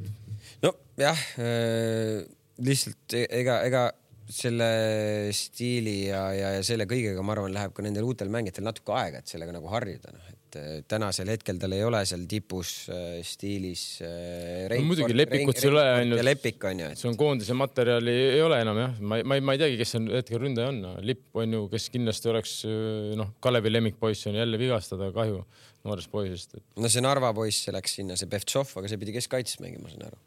[0.63, 2.23] nojah äh,,
[2.63, 3.83] lihtsalt e-, ega, ega
[4.27, 8.95] selle stiili ja, ja, ja selle kõigega, ma arvan, läheb ka nendel uutel mängijatel natuke
[8.97, 12.73] aega, et sellega nagu harjuda, noh, et äh, tänasel hetkel tal ei ole seal tipus
[12.91, 14.67] äh, stiilis äh,.
[14.73, 16.23] No, muidugi Lepikut ei ole ainult.
[16.27, 16.99] Lepik on ju et....
[16.99, 20.11] see on koondise materjali ei ole enam jah, ma, ma, ma ei teagi, kes on
[20.17, 24.59] hetkel ründaja on, Lipp on ju, kes kindlasti oleks äh, noh, Kalevi lemmikpoiss on jälle
[24.59, 25.43] vigastada, kahju
[25.87, 26.67] noorest poisist et....
[26.75, 29.95] no see Narva poiss, see läks sinna, see Pevtšov, aga see pidi keskkaitses mängima, ma
[29.95, 30.26] saan aru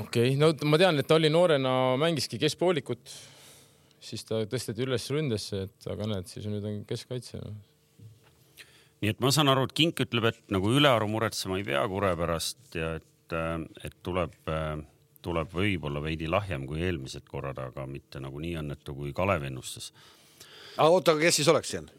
[0.00, 1.70] okei okay., no ma tean, et ta oli noorena,
[2.00, 3.12] mängiski keskpoolikut,
[4.02, 7.54] siis ta tõsteti üles ründesse, et aga näed, siis nüüd on keskkaitse no..
[9.02, 12.12] nii et ma saan aru, et Kink ütleb, et nagu ülearu muretsema ei pea Kure
[12.18, 13.36] pärast ja et,
[13.86, 14.36] et tuleb,
[15.24, 19.92] tuleb võib-olla veidi lahjem kui eelmised korrad, aga mitte nagu nii õnnetu kui Kalev ennustas.
[20.76, 21.90] aga oota, aga kes siis oleks siin?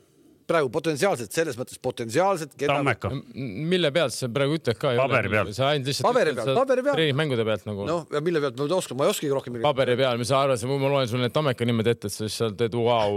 [0.47, 2.77] Praegu potentsiaalselt, selles mõttes potentsiaalselt keda....
[2.77, 3.11] Tammeka.
[3.35, 4.93] mille pealt sa praegu ütled ka?
[4.99, 5.55] paberi pealt.
[5.57, 6.07] sa ainult lihtsalt.
[6.07, 6.97] paberi pealt, paberi pealt.
[6.99, 7.87] treeningmängude pealt nagu.
[7.89, 10.35] noh, ja mille pealt ma ei oska, ma ei oskagi rohkem paberi peal, mis sa
[10.45, 13.13] arvad, ma loen sulle need Tammeka nimed ette, et sa siis seal teed vau.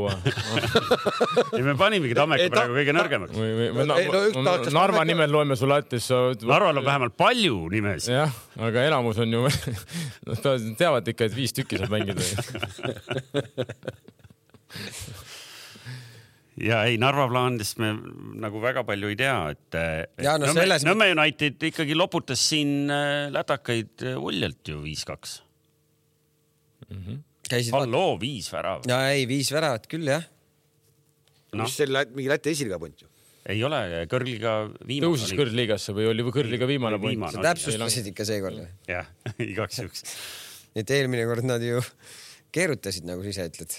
[1.57, 3.39] ei, me panimegi Tammeka praegu kõige nõrgemaks.
[3.39, 3.95] või, või, või no,
[4.74, 6.16] Narva nimed loeme sulle ette, siis sa.
[6.51, 8.11] Narval on vähemalt palju nimesid.
[8.18, 9.43] jah, aga enamus on ju
[10.31, 10.47] Nad
[10.78, 12.22] teavad ikka, et viis tükki saab mängida
[16.64, 17.92] ja ei, Narva plaanidest me
[18.42, 19.78] nagu väga palju ei tea, et,
[20.24, 20.86] ja, no Nõmme, selles...
[20.88, 25.38] Nõmme United ikkagi loputas siin äh, lätakaid äh, uljalt ju viis-kaks
[26.88, 27.00] mm.
[27.00, 27.22] -hmm.
[27.74, 28.88] halloo, viis väravat.
[28.90, 30.26] no ei, viis väravat küll jah
[31.54, 31.64] no..
[31.64, 33.11] mis see mingi Läti esiliiga punt ju?
[33.50, 34.54] ei ole, kõrgliga
[34.84, 35.06] viimane.
[35.06, 37.30] tõusis kõrgliigasse või oli kõrgliga viimane punt?
[37.34, 38.72] sa täpsustasid ikka seekord või?
[38.90, 39.08] jah,
[39.52, 40.04] igaks juhuks.
[40.76, 41.80] et eelmine kord nad ju
[42.54, 43.78] keerutasid, nagu sa ise ütled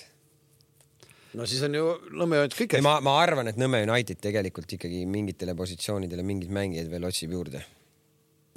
[1.38, 2.86] no siis on ju Nõmme United kõik hästi.
[2.86, 7.64] ma, ma arvan, et Nõmme United tegelikult ikkagi mingitele positsioonidele mingeid mängijaid veel otsib juurde.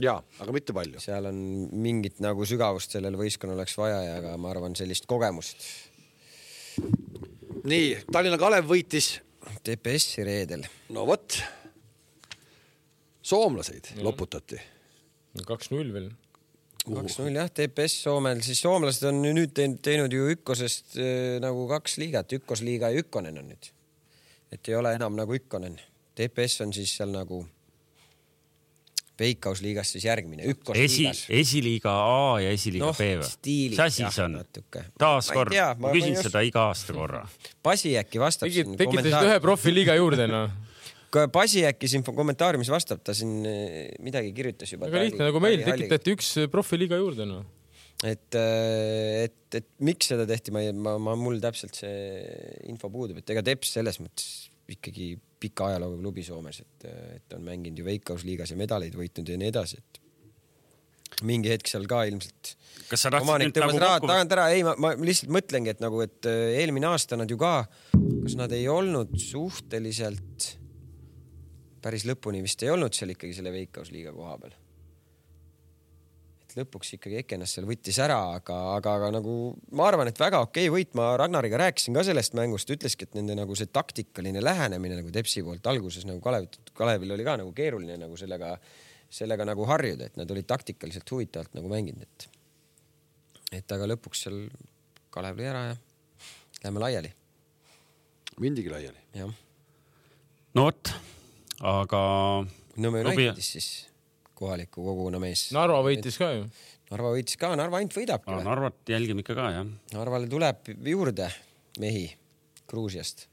[0.02, 1.02] ja, aga mitte palju.
[1.02, 1.40] seal on
[1.84, 5.68] mingit nagu sügavust sellel võistkonnal oleks vaja ja ka ma arvan, sellist kogemust.
[7.64, 9.18] nii, Tallinna Kalev võitis.
[9.64, 10.66] TPS-i reedel.
[10.96, 11.38] no vot.
[13.22, 14.60] soomlaseid loputati.
[15.46, 16.12] kaks-null veel
[16.84, 22.36] kaks-null jah, TPS Soomel, siis soomlased on nüüd teinud, ju Ükkosest äh, nagu kaks liigat,
[22.36, 23.72] Ükkosliiga ja Ükkonen on nüüd.
[24.52, 25.80] et ei ole enam nagu Ükkonen.
[26.14, 27.42] TPS on siis seal nagu
[29.18, 31.40] Veikkausliigas siis järgmine, Ükkosliigas Esi,.
[31.40, 33.58] esiliiga A ja esiliiga no, B või?
[33.70, 34.40] mis asi see on?
[34.98, 37.22] taaskord, ma, ma küsin ma seda iga aasta korra.
[37.62, 38.50] Pasi äkki vastab.
[38.50, 40.50] tekitasid ühe profiliiga juurde noh
[41.32, 44.88] Pasi äkki siin kommentaariumis vastab, ta siin eh, midagi kirjutas juba.
[44.90, 47.44] väga lihtne, nagu meil tekitati üks eh, profiliiga juurde noh
[48.04, 52.24] et, eh, et, et miks seda tehti, ma ma, ma, mul täpselt see
[52.70, 56.88] info puudub, et ega Teps selles mõttes ikkagi pika ajalooga klubi Soomes, et,
[57.18, 60.00] et on mänginud ju Veikkausliigas ja medaleid võitnud ja nii edasi, et
[61.24, 62.54] mingi hetk seal ka ilmselt.
[62.90, 64.10] kas sa tahtsid nüüd nagu kokku?
[64.10, 67.56] tagant ära, ei, ma, ma lihtsalt mõtlengi, et nagu, et eelmine aasta nad ju ka,
[67.94, 70.50] kas nad ei olnud suhteliselt
[71.84, 74.54] päris lõpuni vist ei olnud seal ikkagi selle Veikkausliiga koha peal.
[76.44, 79.34] et lõpuks ikkagi Ekenas seal võttis ära, aga, aga, aga nagu
[79.76, 83.18] ma arvan, et väga okei okay võit, ma Ragnariga rääkisin ka sellest mängust, ütleski, et
[83.18, 87.52] nende nagu see taktikaline lähenemine nagu Tepsi poolt alguses nagu Kalev, Kalevil oli ka nagu
[87.56, 88.54] keeruline nagu sellega,
[89.12, 92.30] sellega nagu harjuda, et nad olid taktikaliselt huvitavalt nagu mänginud, et
[93.54, 94.46] et aga lõpuks seal
[95.14, 95.74] Kalev lõi ära ja
[96.64, 97.12] lähme laiali.
[98.40, 98.98] mindigi laiali.
[99.14, 99.34] jah.
[100.54, 100.94] no vot,
[101.64, 102.04] aga.
[102.74, 103.68] Nõmme Unitedis siis
[104.34, 105.46] kohaliku kogukonna mees.
[105.54, 106.48] Narva võitis ka ju.
[106.90, 108.40] Narva võitis ka, Narva ainult võidabki no,.
[108.44, 109.70] Narvat jälgime ikka ka jah.
[109.94, 111.30] Narvale tuleb juurde
[111.82, 112.08] mehi
[112.70, 113.28] Gruusiast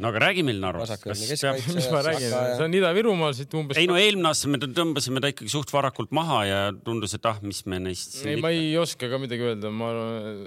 [0.00, 1.06] no aga räägi meil Narvast.
[1.06, 3.78] mis ma räägin, see on Ida-Virumaal siit umbes.
[3.80, 7.40] ei no eelmine aasta me tõmbasime ta ikkagi suht varakult maha ja tundus, et ah,
[7.42, 8.20] mis me neist.
[8.24, 9.90] ei, ma ei oska ka midagi öelda, ma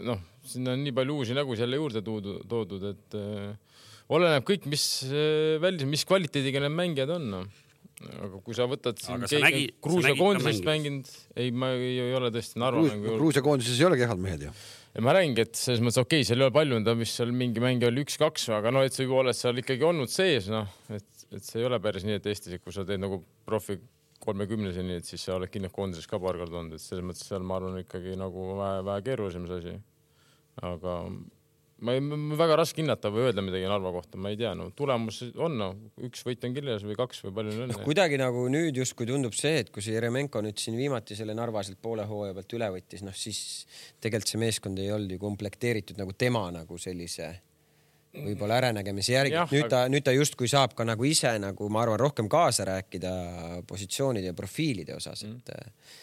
[0.09, 3.72] noh, sinna on nii palju uusi nägusid jälle juurde toodud, toodud, et äh,
[4.13, 7.43] oleneb kõik, mis äh, välis, mis kvaliteediga need mängijad on no
[8.03, 11.09] aga kui sa võtad siin keegi Gruusia koondisest mänginud,
[11.39, 13.13] ei, ma ei, ei ole tõesti Narva mängu.
[13.15, 14.53] Gruusia koondises ei ole kehvad mehed ju
[14.93, 17.63] ja ma räägingi, et selles mõttes okei okay,, seal ei ole palju, vist seal mingi
[17.63, 21.25] mängija oli üks-kaks, aga no et sa juba oled seal ikkagi olnud sees, noh, et,
[21.33, 23.79] et see ei ole päris nii, et Eestis, kui sa teed nagu profi
[24.23, 27.43] kolmekümneseni, et siis sa oled kindlasti koondises ka paar korda olnud, et selles mõttes seal
[27.47, 29.75] ma arvan ikkagi nagu vähe, vähe keerulisem see asi.
[30.61, 30.99] aga
[31.83, 32.01] ma ei,
[32.39, 35.69] väga raske hinnata või öelda midagi Narva kohta, ma ei tea, no tulemus on, no
[36.07, 37.85] üks võit on kirjas või kaks või palju õnne no,.
[37.85, 41.63] kuidagi nagu nüüd justkui tundub see, et kui see Jeremenko nüüd siin viimati selle Narva
[41.65, 43.41] sealt poole hooaja pealt üle võttis, noh siis
[44.03, 47.33] tegelikult see meeskond ei olnud ju komplekteeritud nagu tema nagu sellise
[48.13, 49.37] võib-olla äranägemise järgi.
[49.51, 53.13] nüüd ta, nüüd ta justkui saab ka nagu ise nagu ma arvan, rohkem kaasa rääkida
[53.67, 56.01] positsioonide ja profiilide osas, et mm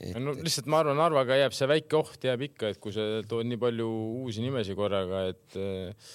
[0.00, 0.18] et....
[0.22, 3.48] no lihtsalt ma arvan, Narvaga jääb see väike oht jääb ikka, et kui sa tood
[3.48, 3.88] nii palju
[4.22, 6.14] uusi nimesid korraga, et eh,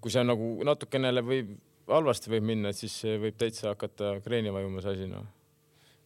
[0.00, 1.54] kui see nagu natukene võib
[1.90, 5.26] halvasti võib minna, et siis võib täitsa hakata kreeni vajuma see asi noh.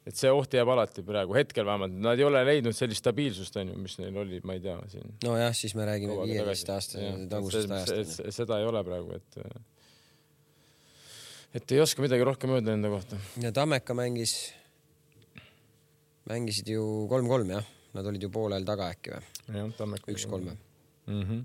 [0.09, 3.79] et see oht jääb alati praegu, hetkel vähemalt, nad ei ole leidnud sellist stabiilsust onju,
[3.79, 5.17] mis neil oli, ma ei tea siin.
[5.25, 8.23] nojah, siis me räägime viieteist aasta tagusest ajast.
[8.35, 9.43] seda ei ole praegu, et
[11.59, 13.21] et ei oska midagi rohkem öelda enda kohta.
[13.43, 14.39] ja Tammeka mängis
[16.29, 19.69] mängisid ju kolm-kolm jah, nad olid ju poolel taga äkki või?
[20.13, 21.45] üks-kolm mm -hmm.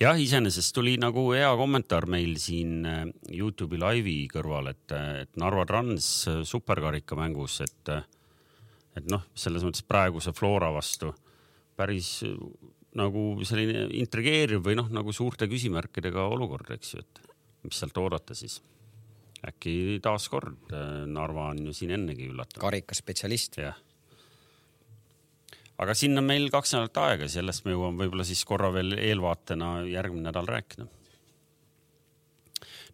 [0.00, 5.66] jah, iseenesest tuli nagu hea kommentaar meil siin äh, Youtube'i laivi kõrval, et, et Narva
[5.66, 6.08] Trans
[6.44, 7.94] superkarika mängus, et,
[8.96, 11.12] et noh, selles mõttes praeguse Flora vastu
[11.76, 12.22] päris
[12.98, 17.22] nagu selline intrigeeriv või noh, nagu suurte küsimärkidega olukord, eks ju, et
[17.64, 18.60] mis sealt oodata siis
[19.48, 22.62] äkki taaskord äh, Narva on ju siin ennegi üllatanud.
[22.62, 23.58] karikaspetsialist.
[23.58, 23.78] jah.
[25.82, 29.80] aga siin on meil kaks nädalat aega, sellest me jõuame võib-olla siis korra veel eelvaatena
[29.90, 30.86] järgmine nädal rääkida.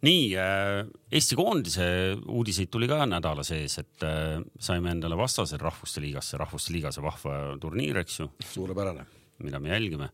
[0.09, 1.85] nii äh,, Eesti koondise
[2.25, 7.09] uudiseid tuli ka nädala sees, et äh, saime endale vastased Rahvuste Liigasse, Rahvuste Liigas on
[7.11, 8.33] vahva turniir, eks ju.
[8.55, 9.07] suurepärane.
[9.39, 10.09] mida me jälgime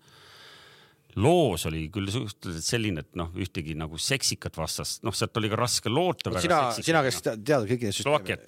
[1.21, 5.59] loos oli küll suhteliselt selline, et noh, ühtegi nagu seksikat vastast, noh, sealt oli ka
[5.59, 6.33] raske loota.
[6.43, 8.39] sina, sina, kes tead kõiki neid süsteeme,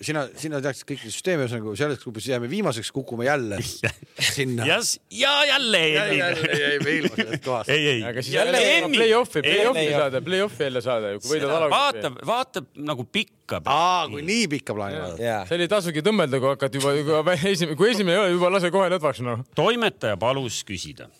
[0.00, 3.58] sina, sina teadsid kõiki neid süsteeme, ühesõnaga sellest, kui jääme viimaseks, kukume jälle
[4.34, 4.68] sinna.
[4.68, 4.78] ja,
[5.12, 6.18] ja jälle jäi.
[6.18, 7.72] jälle jäime ilma sellest kohast.
[7.74, 8.04] ei, ei.
[8.08, 8.62] aga siis jälle
[8.94, 12.04] play-off'i, play-off'i saada, play-off'i jälle saada ju, kui võidad alagrupi.
[12.06, 13.60] vaata, vaata nagu pikka.
[13.64, 15.42] aa, kui nii pikka plaani vaadata.
[15.50, 18.72] seal ei tasugi tõmmelda, kui hakkad juba, juba esimene, kui esimene ei ole, juba lase
[18.72, 19.44] kohe lõdvaks noh.
[19.58, 21.10] toimetaja palus küsida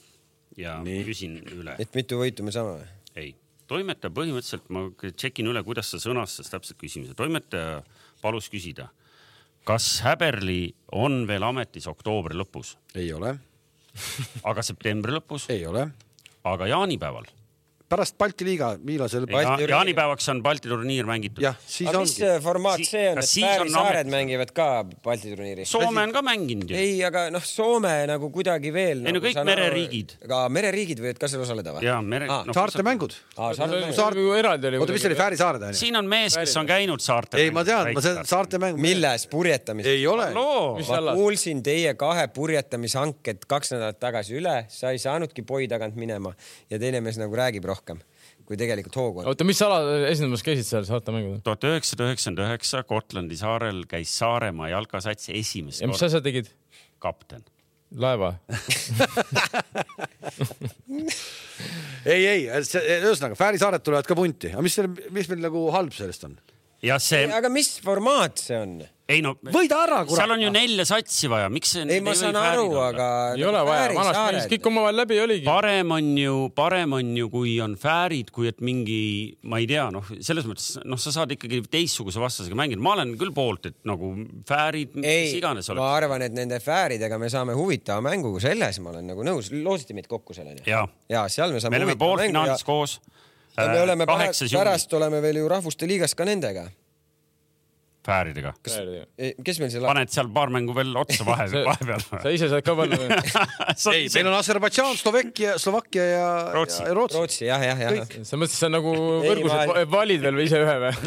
[0.61, 1.05] ja Nii.
[1.07, 1.77] küsin üle.
[1.79, 2.91] et mitu võitu me saame või?
[3.21, 3.33] ei,
[3.71, 7.17] toimetaja põhimõtteliselt ma tšekin üle, kuidas sa sõnastas täpselt küsimuse.
[7.19, 7.83] toimetaja
[8.23, 8.91] palus küsida,
[9.65, 12.77] kas Häberli on veel ametis oktoobri lõpus?
[12.95, 13.37] ei ole
[14.51, 15.49] aga septembri lõpus?
[15.55, 15.89] ei ole.
[16.45, 17.29] aga jaanipäeval?
[17.95, 19.55] Pärast Balti liiga, millal see lõpeb ja,?
[19.77, 21.45] jaanipäevaks on Balti turniir mängitud.
[21.45, 24.69] aga mis formaat si see on, et Fääri-saared mängivad ka
[25.05, 25.67] Balti turniiri?
[25.69, 26.79] Soome on ka mänginud ju.
[26.79, 29.05] ei, aga noh, Soome nagu kuidagi veel.
[29.05, 30.17] ei no nagu, kõik mereriigid.
[30.27, 31.87] aga mereriigid võivad ka seal osaleda või?
[31.87, 32.43] jaa, mere ah,.
[32.49, 33.15] No, saarte mängud.
[33.37, 34.83] saarte eraldi oli.
[34.83, 35.81] oota, mis see oli, Fääri-saared on ju?
[35.85, 37.41] siin on mees, kes on käinud saarte.
[37.43, 38.81] ei, ma tean, ma see saarte mäng.
[38.81, 39.95] milles, purjetamises?
[39.95, 40.31] ei ole.
[40.35, 46.35] ma kuulsin teie kahe purjetamishanked kaks nädalat tagasi üle, sa ei saanudki poi tagant minema
[46.73, 47.84] ja teine mees nagu räägib rohkem
[48.45, 49.31] kui tegelikult hoogu on.
[49.33, 49.79] oota, mis ala
[50.11, 51.41] esindamas käisid seal saartemängudel?
[51.47, 55.85] tuhat üheksasada üheksakümmend üheksa Gotlandi saarel käis Saaremaa jalkasats esimest korda.
[55.85, 56.47] ja mis sa seal tegid?
[57.05, 57.43] kapten.
[58.05, 58.31] laeva
[62.15, 64.77] ei, ei, ühesõnaga Fääri saared tulevad ka punti, aga mis
[65.15, 66.35] mis meil nagu halb sellest on?
[66.83, 67.29] Ja see.
[67.31, 68.83] aga mis formaat see on?
[69.05, 69.35] ei no.
[69.53, 70.17] võida ära, kurat.
[70.17, 71.85] seal on ju nelja satsi vaja, miks see.
[71.93, 73.09] ei, ma saan aru, aga.
[73.37, 75.45] ei ole vaja, vanasti mängis kõik omavahel läbi oligi.
[75.45, 79.03] parem on ju, parem on ju, kui on fäärid, kui et mingi,
[79.51, 82.81] ma ei tea, noh, selles mõttes, noh, sa saad ikkagi teistsuguse vastasega mängida.
[82.85, 84.15] ma olen küll poolt, et nagu
[84.49, 85.83] fäärid, mis iganes oleks.
[85.83, 89.53] ma arvan, et nende fääridega me saame huvitava mängu, selles ma olen nagu nõus.
[89.53, 90.65] loosite meid kokku seal onju?
[90.71, 91.77] ja, ja, seal me saame.
[91.77, 93.03] me oleme poolfinaalis koos.
[93.57, 96.67] Me oleme pärast, pärast oleme veel ju Rahvuste Liigas ka nendega.
[98.05, 98.51] Fääridega.
[99.45, 102.03] kes meil seal paned seal paar mängu veel otsa vahe, vahepeal?
[102.21, 102.99] sa ise saad ka panna
[103.97, 108.13] ei, meil on Aserbaidžaan, Slovakkia, Slovakkia ja Rootsi, ja Rootsi, Rootsi, jah, jah, jah.
[108.29, 108.93] sa mõtlesid, sa nagu
[109.25, 110.93] võrgus, et valid veel või ise ühe või?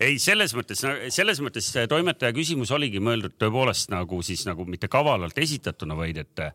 [0.00, 0.80] Ei, selles mõttes,
[1.12, 6.46] selles mõttes toimetaja küsimus oligi mõeldud tõepoolest nagu siis nagu mitte kavalalt esitatuna, vaid et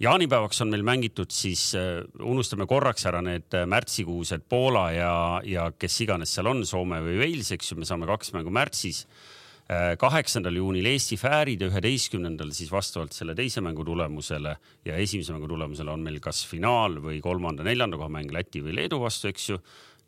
[0.00, 5.12] jaanipäevaks on meil mängitud siis uh,, unustame korraks ära need märtsikuused Poola ja,
[5.44, 9.04] ja kes iganes seal on, Soome või Wales, eks ju, me saame kaks mängu märtsis
[9.04, 9.92] uh,.
[10.00, 14.56] kaheksandal juunil Eesti Fäärid ja üheteistkümnendal siis vastavalt selle teise mängu tulemusele
[14.88, 19.02] ja esimese mängu tulemusele on meil kas finaal või kolmanda-neljanda koha mäng Läti või Leedu
[19.02, 19.60] vastu, eks ju.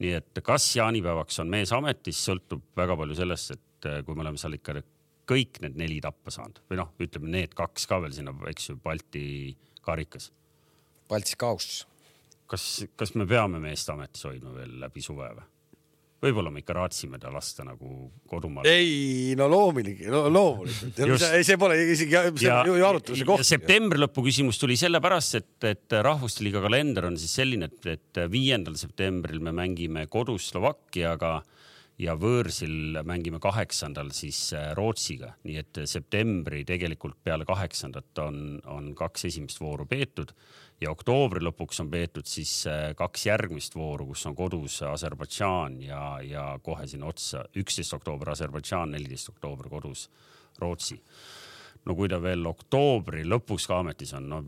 [0.02, 4.40] nii et kas jaanipäevaks on mees ametis, sõltub väga palju sellest, et kui me oleme
[4.40, 4.80] seal ikka
[5.28, 8.78] kõik need neli tappa saanud või noh, ütleme need kaks ka veel sinna, eks ju,
[8.82, 9.26] Balti
[9.84, 10.30] karikas.
[11.08, 11.86] Paltsi kauss.
[12.46, 15.48] kas, kas me peame meest ametis hoidma veel läbi suve või?
[16.22, 18.66] võib-olla me ikka raatsime ta lasta nagu kodumaal.
[18.70, 21.00] ei, no loomulik, no loomulikult.
[21.32, 23.46] ei, see pole isegi, see on ju arutluse koht.
[23.46, 28.22] septembri lõpu küsimus tuli sellepärast, et, et Rahvuste Liiga kalender on siis selline, et, et
[28.30, 31.40] viiendal septembril me mängime kodus Slovakkiaga
[32.00, 38.38] ja võõrsil mängime kaheksandal siis äh, Rootsiga, nii et septembri tegelikult peale kaheksandat on,
[38.70, 40.32] on kaks esimest vooru peetud
[40.82, 46.02] ja oktoobri lõpuks on peetud siis äh, kaks järgmist vooru, kus on kodus Aserbaidžaan ja,
[46.24, 50.08] ja kohe sinna otsa üksteist oktoober Aserbaidžaan, neliteist oktoober kodus
[50.60, 50.98] Rootsi.
[51.84, 54.42] no kui ta veel oktoobri lõpuks ka ametis on, no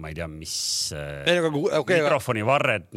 [0.00, 0.56] ma ei tea, mis
[0.94, 2.90] äh, ei, okay, mikrofoni varred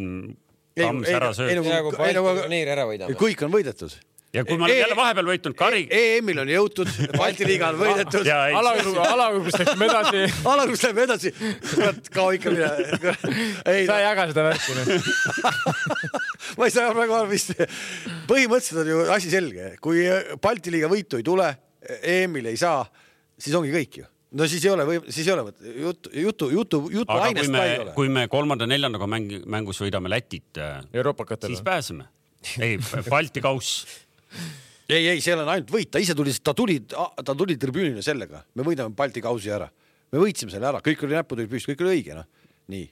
[0.77, 1.63] Kams ära sööb.
[1.65, 3.17] peaaegu Balti turniiri ära võidame.
[3.19, 3.97] kõik on võidetud
[4.35, 6.01] ja kui me oleme jälle vahepeal võitnud kari e.
[6.17, 8.27] EM-il on jõutud, Balti liiga on võidetud.
[8.27, 10.23] alagruppis läksime edasi.
[10.51, 11.31] alagruppis lähme edasi.
[11.71, 12.71] kurat, kao ikka mina.
[13.63, 15.07] sa ei jaga seda värki nüüd
[16.57, 17.47] ma ei saa praegu aru, mis,
[18.29, 20.05] põhimõtteliselt on ju asi selge, kui
[20.43, 21.49] Balti liiga võitu ei tule,
[22.01, 22.83] EM-il ei saa,
[23.39, 25.45] siis ongi kõik ju no siis ei ole või siis ei ole
[25.77, 27.93] jutu, jutu, jutu, jutu aga ainest ka ei ole.
[27.95, 30.59] kui me kolmanda-neljandaga mäng, mängus võidame Lätit,
[31.45, 32.09] siis pääseme.
[32.63, 32.77] ei,
[33.09, 33.85] Balti kauss
[34.89, 38.43] ei, ei, seal on ainult võit, ta ise tuli, ta tuli, ta tuli tribüünile sellega,
[38.55, 39.69] me võidame Balti kausi ära,
[40.11, 42.27] me võitsime selle ära, kõik oli näpud olid püsti, kõik oli õige, noh,
[42.73, 42.87] nii.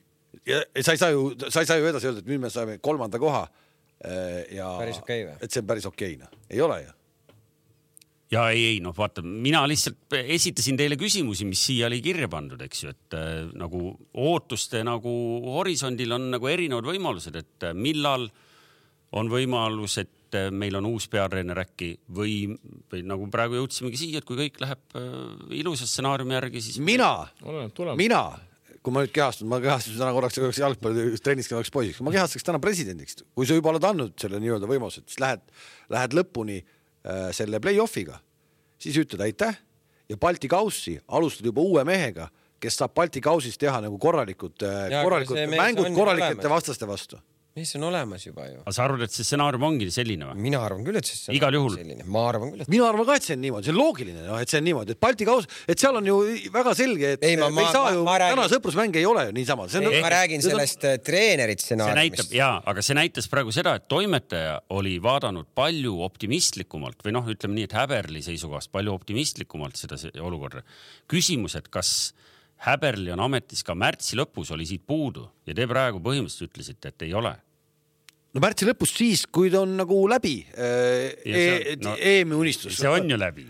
[0.48, 2.80] ja sa ei saa ju, sa ei saa ju edasi öelda, et nüüd me saime
[2.84, 3.46] kolmanda koha.
[4.06, 4.68] Äh, ja.
[4.76, 5.38] päris okei okay, või?
[5.46, 6.95] et see on päris okei okay,, noh, ei ole ju
[8.32, 12.62] ja ei, ei noh, vaata, mina lihtsalt esitasin teile küsimusi, mis siia oli kirja pandud,
[12.66, 13.92] eks ju, et äh, nagu
[14.26, 15.14] ootuste nagu
[15.58, 18.30] horisondil on nagu erinevad võimalused, et äh, millal
[19.16, 22.40] on võimalus, et äh, meil on uus peatreener äkki või,
[22.92, 25.16] või nagu praegu jõudsimegi siia, et kui kõik läheb äh,
[25.62, 26.82] ilusa stsenaariumi järgi, siis.
[26.84, 27.12] mina,
[28.00, 28.24] mina,
[28.86, 32.62] kui ma nüüd kehastun, ma kehastusin täna korraks, korraks jalgpallitrennis käivaks poisiks, ma kehastaks täna
[32.64, 35.46] presidendiks, kui sa juba oled andnud selle nii-öelda võimaluse, siis lähed,
[35.94, 36.60] lähed lõpuni
[37.36, 38.20] selle play-off'iga,
[38.82, 39.62] siis ütled aitäh.
[40.10, 42.28] Ja Balti kaussi alustad juba uue mehega,
[42.62, 47.22] kes saab Balti kausis teha nagu korralikud, äh, korralikud mängud korralikete vastaste vastu
[47.56, 48.58] mees on olemas juba ju.
[48.66, 50.42] aga sa arvad, et see stsenaarium ongi selline või?
[50.44, 52.72] mina arvan küll, et see stsenaarium igal juhul selline, ma arvan küll, et.
[52.74, 54.96] mina arvan ka, et see on niimoodi, see on loogiline, noh, et see on niimoodi,
[54.98, 56.18] et Balti kaus, et seal on ju
[56.52, 59.38] väga selge, et ei, ma, me ei saa ma, ju, täna sõprusmänge ei ole ju
[59.40, 59.70] niisama.
[59.72, 60.98] ei, ma räägin sellest on...
[60.98, 62.36] Äh, treeneri stsenaariumist.
[62.36, 67.56] ja, aga see näitas praegu seda, et toimetaja oli vaadanud palju optimistlikumalt või noh, ütleme
[67.62, 70.68] nii, et Häberli seisukohast palju optimistlikumalt seda olukorda.
[71.08, 72.12] küsimus, et kas
[72.68, 77.08] Häberli on ametis ka märtsi lõpus oli siit puudu ja te praegu põhimõtteliselt ütlesite, et
[77.08, 77.36] ei ole
[78.36, 82.76] no märtsi lõpus siis, kui ta on nagu läbi äh, e no, EM-i unistus.
[82.82, 83.48] see on ju läbi.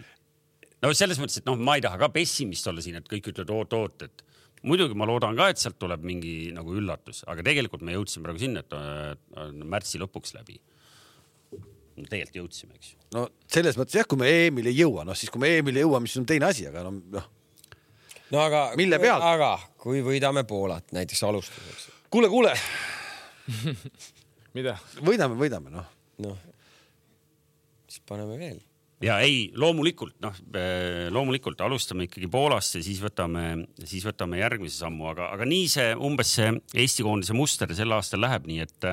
[0.84, 3.54] no selles mõttes, et noh, ma ei taha ka pessimist olla siin, et kõik ütlevad
[3.56, 4.26] oot-oot, et
[4.66, 8.42] muidugi ma loodan ka, et sealt tuleb mingi nagu üllatus, aga tegelikult me jõudsime praegu
[8.42, 10.60] sinna, et on märtsi lõpuks läbi.
[11.96, 13.00] tegelikult jõudsime, eks ju.
[13.18, 16.12] no selles mõttes jah, kui me EM-ile ei jõua, noh siis kui me EM-ile jõuame,
[16.12, 17.32] siis on teine asi, aga noh, noh.
[18.36, 19.26] no aga, mille pealt?
[19.34, 21.90] aga kui võidame Poolat näiteks alustuseks.
[22.14, 22.54] kuule, kuule
[24.56, 24.78] mida?
[25.04, 25.92] võidame, võidame, noh.
[26.24, 26.40] noh,
[27.90, 28.58] siis paneme veel.
[29.04, 34.80] ja ei, loomulikult noh, eh, loomulikult alustame ikkagi Poolast ja siis võtame, siis võtame järgmise
[34.82, 36.52] sammu, aga, aga nii see umbes see
[36.86, 38.92] Eesti koondise muster sel aastal läheb, nii et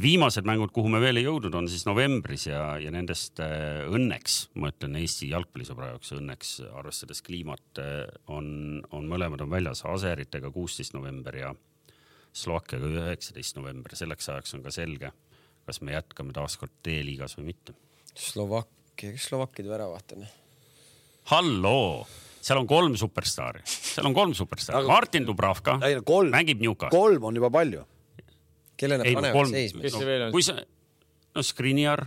[0.00, 4.38] viimased mängud, kuhu me veel ei jõudnud, on siis novembris ja, ja nendest äh, õnneks,
[4.58, 8.02] ma ütlen Eesti jalgpallisõbra jaoks õnneks, arvestades kliimat, äh,
[8.32, 11.52] on, on mõlemad on väljas, Aseritega kuusteist november ja
[12.34, 15.12] Slovakkiaga üheksateist november, selleks ajaks on ka selge,
[15.68, 17.76] kas me jätkame taaskord D-liigas või mitte.
[18.14, 20.26] Slovakkia, kes Slovakkide väravat on?
[21.30, 22.04] halloo,
[22.44, 26.92] seal on kolm superstaari, seal on kolm superstaari, Martin Dubravka ei, kolm, mängib Newcastle.
[26.92, 27.84] kolm on juba palju.
[28.76, 29.84] kelle nad panevad seisma?
[29.86, 30.34] kes see veel on?
[30.34, 30.58] kui sa,
[31.34, 32.04] no Skriniar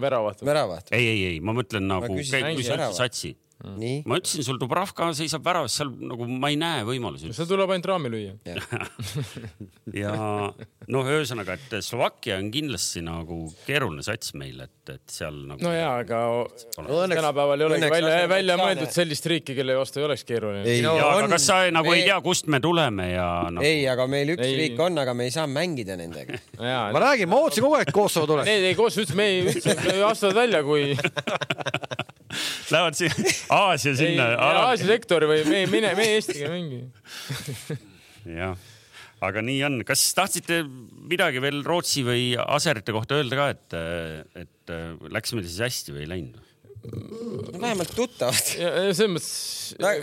[0.00, 0.44] väravat.
[0.46, 0.92] väravat.
[0.96, 4.02] ei, ei, ei, ma mõtlen nagu, kui sa ütlesid satsi Mm.
[4.04, 7.30] ma ütlesin sul, Dubravka seisab väravas, seal nagu ma ei näe võimalusi.
[7.32, 8.34] seal tuleb ainult raami lüüa.
[10.02, 10.12] ja
[10.92, 15.64] noh, ühesõnaga, et Slovakkia on kindlasti nagu keeruline sats meil, et, et seal nagu.
[15.64, 16.20] no ja, aga
[16.84, 20.64] õnneks, tänapäeval ei olegi välja, välja mõeldud sellist riiki, kelle vastu ei oleks keeruline.
[20.68, 23.64] ei no,, aga kas sa nagu ei, ei tea, kust me tuleme ja nagu....
[23.64, 24.58] ei, aga meil üks ei.
[24.60, 26.40] riik on, aga me ei saa mängida nendega
[26.94, 28.52] ma räägin, ma ootasin kogu aeg Kosovo tuleks.
[28.52, 30.92] ei, ei Kosovo ütles, me ei, üldse astuvad välja, kui
[32.72, 34.28] Lähevad siia Aasia sinna.
[34.36, 36.80] Aasia sektori või me, mine, me Eestiga ei mängi.
[38.40, 38.56] jah,
[39.24, 39.82] aga nii on.
[39.88, 40.62] kas tahtsite
[41.10, 43.78] midagi veel Rootsi või Aserite kohta öelda ka, et,
[44.44, 44.74] et
[45.14, 46.42] läks meil siis hästi või ei läinud?
[46.84, 48.36] no vähemalt tuttavad.
[48.36, 49.30] selles mõttes.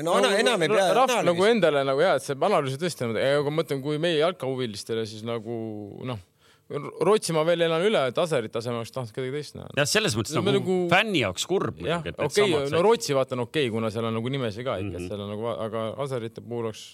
[0.01, 0.87] no ana, enam ei pea.
[0.97, 5.05] rahv nagu endale nagu ja, et see analüüs tõesti, aga ma mõtlen, kui meie jalkahuvilistele
[5.09, 5.53] siis nagu
[6.09, 6.21] noh
[6.71, 9.67] Rootsi ma veel elan üle, et Aserit asemel oleks tahtnud kedagi teist näha.
[9.81, 11.81] jah, selles mõttes nagu, nagu fänni jaoks kurb.
[11.83, 14.77] jah, okei okay,, no Rootsi vaata on okei okay,, kuna seal on nagu nimesid ka
[14.79, 15.05] ikka mm, -hmm.
[15.05, 16.85] et seal on nagu, aga Aserite puhul oleks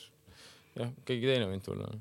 [0.77, 1.91] jah, keegi teine võinud tulla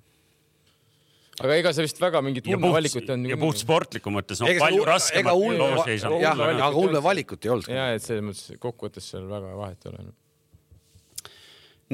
[1.42, 3.32] aga ega see vist väga mingit ulme valikut ei olnud.
[3.32, 6.22] ja puht sportliku mõttes, noh, palju raskemat loosi ei saanud.
[6.24, 7.68] jah, aga ulme valikut ei olnud.
[7.72, 10.06] ja, et selles mõttes kokkuvõttes seal väga vahet ei ole.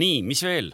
[0.04, 0.70] nii, mis veel?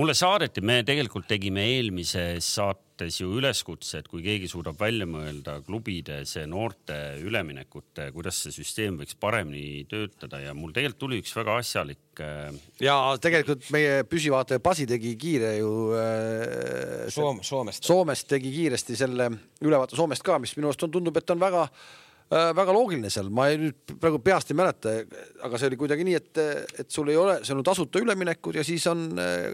[0.00, 2.48] mulle saadeti, me tegelikult tegime eelmises
[2.92, 8.52] saates ju üleskutse, et kui keegi suudab välja mõelda klubide see noorte üleminekute, kuidas see
[8.52, 12.02] süsteem võiks paremini töötada ja mul tegelikult tuli üks väga asjalik.
[12.20, 17.08] Äh, ja tegelikult meie püsivaataja Pasi tegi kiire ju äh,.
[17.08, 17.84] Soom, Soomest.
[17.84, 19.30] Soomest tegi kiiresti selle
[19.62, 23.32] ülevaate Soomest ka, mis minu arust on, tundub, et on väga äh, väga loogiline seal,
[23.32, 24.98] ma ei, nüüd praegu peast ei mäleta,
[25.42, 26.42] aga see oli kuidagi nii, et,
[26.84, 29.48] et sul ei ole, seal on tasuta üleminekud ja siis on äh,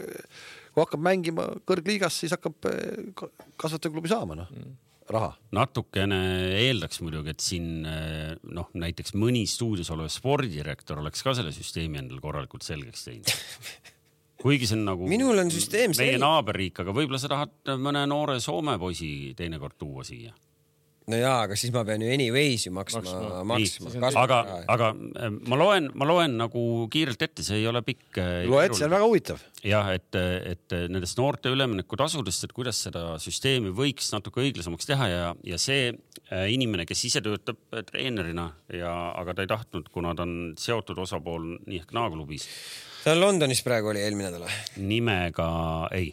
[0.78, 3.10] kui hakkab mängima kõrgliigas, siis hakkab eh,
[3.58, 4.72] kasvatajaklubi saama noh mm.
[5.10, 5.32] raha.
[5.58, 6.20] natukene
[6.62, 12.02] eeldaks muidugi, et siin eh, noh, näiteks mõni stuudios olev spordidirektor oleks ka selle süsteemi
[12.02, 13.32] endale korralikult selgeks teinud
[14.42, 15.08] kuigi see on nagu.
[15.10, 20.06] minul on süsteem meie naaberriik, aga võib-olla sa tahad mõne noore Soome poisi teinekord tuua
[20.06, 20.34] siia
[21.09, 23.02] no jaa, aga siis ma pean ju anyways ju maksma,
[23.48, 24.22] maksma, maksma.
[24.22, 24.38] aga,
[24.74, 28.20] aga äh, ma loen, ma loen nagu kiirelt ette, see ei ole pikk.
[28.20, 29.44] Äh, loe ette, see on väga huvitav.
[29.64, 35.30] jah, et, et nendest noorte üleminekutasudest, et kuidas seda süsteemi võiks natuke õiglasemaks teha ja,
[35.46, 40.26] ja see äh, inimene, kes ise töötab treenerina ja, aga ta ei tahtnud, kuna ta
[40.28, 42.48] on seotud osapool nii ehk naa klubis.
[43.05, 44.86] Ta on Londonis praegu oli eelmine nädal või?
[44.94, 45.51] nimega
[45.96, 46.12] ei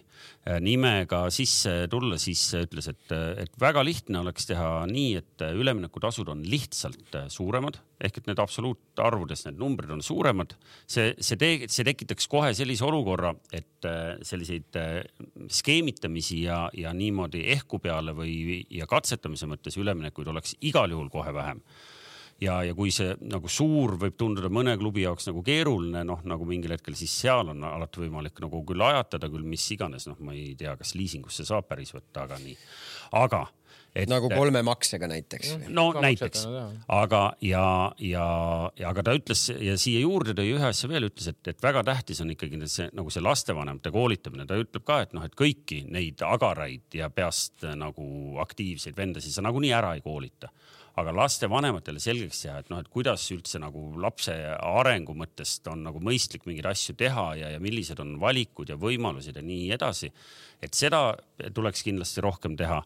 [0.61, 6.43] nimega sisse tulla, siis ütles, et, et väga lihtne oleks teha nii, et üleminekutasud on
[6.45, 10.55] lihtsalt suuremad ehk et need absoluutarvudes need numbrid on suuremad.
[10.87, 15.01] see, see te-, see tekitaks kohe sellise olukorra, et äh, selliseid äh,
[15.49, 21.33] skeemitamisi ja, ja niimoodi ehku peale või, ja katsetamise mõttes üleminekuid oleks igal juhul kohe
[21.35, 21.63] vähem
[22.41, 26.47] ja, ja kui see nagu suur võib tunduda mõne klubi jaoks nagu keeruline, noh nagu
[26.49, 30.35] mingil hetkel, siis seal on alati võimalik nagu küll ajatada, küll mis iganes, noh, ma
[30.35, 32.57] ei tea, kas liisingusse saab päris võtta, aga nii.
[33.21, 33.45] aga
[33.95, 34.09] et.
[34.11, 35.53] nagu kolme maksega näiteks.
[35.71, 36.43] no näiteks,
[36.91, 37.65] aga ja,
[38.03, 38.27] ja,
[38.79, 41.85] ja aga ta ütles ja siia juurde tõi ühe asja veel, ütles, et, et väga
[41.87, 45.85] tähtis on ikkagi see nagu see lastevanemate koolitamine, ta ütleb ka, et noh, et kõiki
[45.87, 50.51] neid agaraid ja peast nagu aktiivseid vendasid sa nagunii ära ei koolita
[51.01, 55.99] aga lastevanematele selgeks teha, et noh, et kuidas üldse nagu lapse arengu mõttest on nagu
[56.03, 60.11] mõistlik mingeid asju teha ja, ja millised on valikud ja võimalused ja nii edasi.
[60.63, 61.09] et seda
[61.53, 62.79] tuleks kindlasti rohkem teha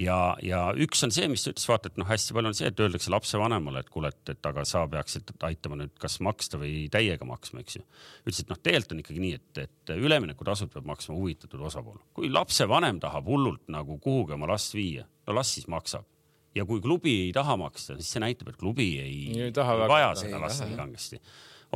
[0.00, 2.70] ja, ja üks on see, mis ta ütles, vaata, et noh, hästi palju on see,
[2.72, 6.86] et öeldakse lapsevanemale, et kuule, et, et aga sa peaksid aitama nüüd kas maksta või
[6.92, 7.84] täiega maksma, eks ju.
[8.24, 12.00] ütles, et noh, tegelikult on ikkagi nii, et, et üleminekutasud peab maksma huvitatud osapool.
[12.16, 16.08] kui lapsevanem tahab hullult nagu kuhugi oma last viia, no las siis maksab
[16.56, 19.50] ja kui klubi ei taha maksta, siis see näitab, et klubi ei, ei,
[19.88, 21.20] vaja seda lasta nii kangesti.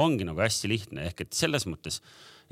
[0.02, 2.02] ongi nagu hästi lihtne ehk et selles mõttes,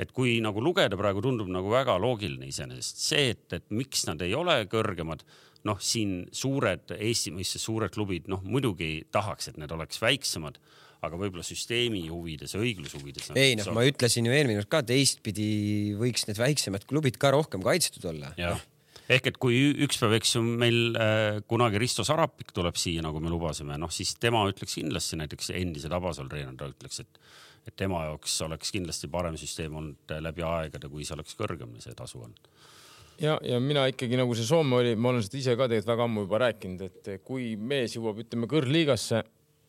[0.01, 4.23] et kui nagu lugeda praegu tundub nagu väga loogiline iseenesest see, et, et miks nad
[4.25, 5.27] ei ole kõrgemad,
[5.69, 10.59] noh, siin suured Eesti mõistes suured klubid, noh muidugi tahaks, et need oleks väiksemad
[11.05, 13.27] aga võib-olla süsteemi huvides, õigluse huvides.
[13.37, 15.49] ei noh, ma ütlesin ju eelmine kord ka, teistpidi
[16.01, 18.33] võiks need väiksemad klubid ka rohkem kaitstud olla.
[18.41, 18.63] jah
[19.13, 23.21] ehk et kui üks päev, eks ju, meil äh, kunagi Risto Sarapik tuleb siia, nagu
[23.23, 27.21] me lubasime, noh siis tema ütleks kindlasti näiteks endise Tabasalu treener, ta ütleks, et,
[27.69, 31.77] et tema jaoks oleks kindlasti parem süsteem olnud äh, läbi aegade, kui see oleks kõrgem
[31.85, 32.51] see tasu olnud.
[33.23, 36.09] Ja, ja mina ikkagi nagu see Soome oli, ma olen seda ise ka tegelikult väga
[36.09, 39.21] ammu juba rääkinud, et kui mees jõuab, ütleme kõrgliigasse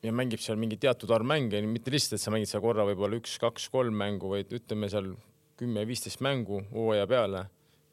[0.05, 3.19] ja mängib seal mingi teatud arv mänge, mitte lihtsalt, et sa mängid seal korra võib-olla
[3.19, 5.11] üks-kaks-kolm mängu, vaid ütleme seal
[5.59, 7.45] kümme-viisteist mängu hooaja peale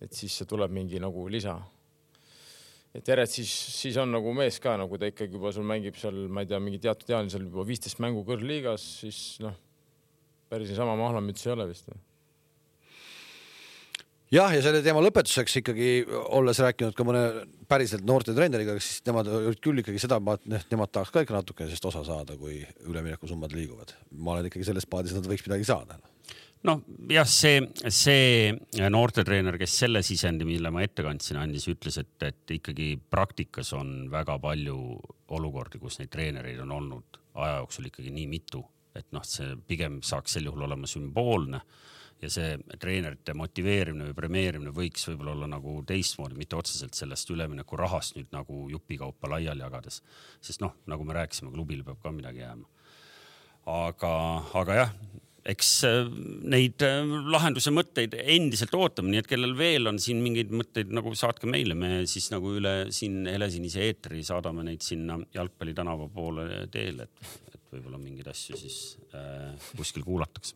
[0.02, 1.56] et siis tuleb mingi nagu lisa.
[2.92, 6.26] et järjest siis, siis on nagu mees ka nagu ta ikkagi juba sul mängib seal,
[6.28, 9.54] ma ei tea, mingi teatud ealisel juba viisteist mängu kõrgliigas, siis noh,
[10.52, 11.88] päris niisama mahlamüts ei ole vist
[14.32, 15.90] jah, ja selle teema lõpetuseks ikkagi,
[16.36, 17.24] olles rääkinud ka mõne
[17.68, 19.30] päriselt noorte treeneriga, siis nemad
[19.64, 20.20] küll ikkagi seda,
[20.52, 23.96] et nemad tahaks ka ikka natuke sellest osa saada, kui üleminekusummad liiguvad.
[24.12, 26.00] ma olen ikkagi selles paadis, et nad võiks midagi saada
[26.68, 32.14] noh, jah, see, see noortetreener, kes selle sisendi, mille ma ette kandsin, andis, ütles, et,
[32.22, 34.76] et ikkagi praktikas on väga palju
[35.32, 38.62] olukordi, kus neid treenereid on olnud aja jooksul ikkagi nii mitu,
[38.94, 41.62] et noh, see pigem saaks sel juhul olema sümboolne
[42.22, 48.18] ja see treenerite motiveerimine või premeerimine võiks võib-olla olla nagu teistmoodi, mitte otseselt sellest üleminekurahast
[48.18, 50.02] nüüd nagu jupikaupa laiali jagades.
[50.40, 52.68] sest noh, nagu me rääkisime, klubil peab ka midagi jääma.
[53.66, 54.12] aga,
[54.60, 54.94] aga jah,
[55.48, 56.10] eks äh,
[56.54, 57.00] neid äh,
[57.34, 61.74] lahenduse mõtteid endiselt ootame, nii et kellel veel on siin mingeid mõtteid nagu saatke meile,
[61.78, 67.34] me siis nagu üle siin Helesinise eetri saadame neid sinna Jalgpalli tänava poole teele, et,
[67.56, 68.78] et võib-olla mingeid asju siis
[69.18, 70.54] äh, kuskil kuulatakse.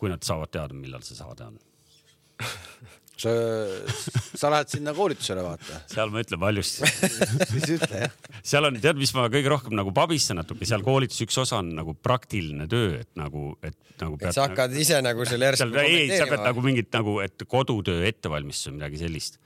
[0.00, 1.60] Kui nad saavad teada, millal see saade on
[3.20, 3.32] sa,
[4.38, 5.82] sa lähed sinna koolitusele, vaata.
[5.90, 6.88] seal ma ütlen valjusti
[7.52, 8.16] siis ütle jah.
[8.40, 11.74] seal on, tead, mis ma kõige rohkem nagu pabistan natuke, seal koolituse üks osa on
[11.78, 14.18] nagu praktiline töö, et nagu, et nagu.
[14.20, 18.06] et sa hakkad ise nagu selle järsku ei, sa pead nagu mingit nagu, et kodutöö
[18.08, 19.40] ettevalmistus või midagi sellist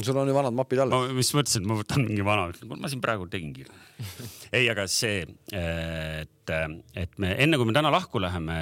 [0.00, 0.92] sul on ju vanad mapid all.
[0.92, 2.46] ma just mõtlesin, et ma võtan mingi vana,
[2.80, 3.66] ma siin praegu tegingi
[4.56, 6.52] ei, aga see, et,
[6.96, 8.56] et me enne kui me täna lahku läheme,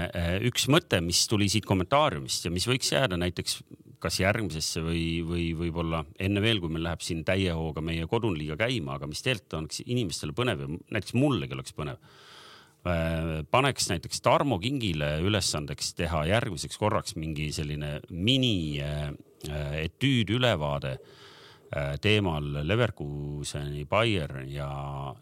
[0.50, 3.60] üks mõte, mis tuli siit kommentaariumist ja mis võiks jääda näiteks
[4.00, 8.40] kas järgmisesse või, või võib-olla enne veel, kui meil läheb siin täie hooga meie kodune
[8.40, 12.02] liiga käima, aga mis tegelikult oleks inimestele põnev ja näiteks mullegi oleks põnev?
[13.52, 21.29] Paneks näiteks Tarmo Kingile ülesandeks teha järgmiseks korraks mingi selline mini etüüd ülevaade Äh,
[22.02, 24.70] teemal Leverkuseni, Bayern ja,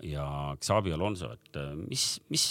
[0.01, 0.25] ja
[0.57, 2.47] Xabi Alonso, et äh, mis, mis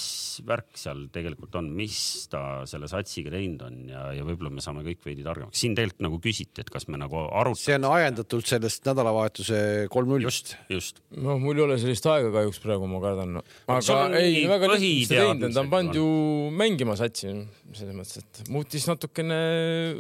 [0.46, 1.98] värk seal tegelikult on, mis
[2.30, 5.58] ta selle satsiga teinud on ja, ja võib-olla me saame kõik veidi targemaks.
[5.58, 7.64] siin tegelikult nagu küsiti, et kas me nagu arutame.
[7.64, 9.62] see on ajendatult sellest nädalavahetuse
[9.94, 10.28] kolm-null.
[10.30, 11.02] just, just.
[11.18, 13.42] noh, mul ei ole sellist aega kahjuks praegu, ma kardan.
[13.66, 16.08] aga ei, väga lihtne teinud, ta on pannud ju
[16.54, 17.34] mängima satsi
[17.76, 19.38] selles mõttes, et muutis natukene,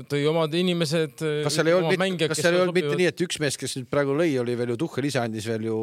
[0.09, 1.17] tõi omad inimesed.
[1.43, 3.86] kas seal ei olnud, kas seal ei olnud mitte nii, et üks mees, kes nüüd
[3.91, 5.79] praegu lõi, oli veel ju Tuhhel ise andis veel ju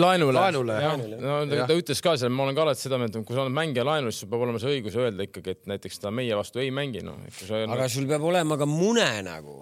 [0.00, 0.78] laenule, laenule..
[1.20, 3.44] no ta, ta ütles ka seal, ma olen ka alati seda meelt, et kui sa
[3.44, 6.36] oled mängija laenul, siis sul peab olema see õigus öelda ikkagi, et näiteks ta meie
[6.38, 7.18] vastu ei mängi, noh.
[7.68, 9.60] aga sul peab olema ka mune nagu.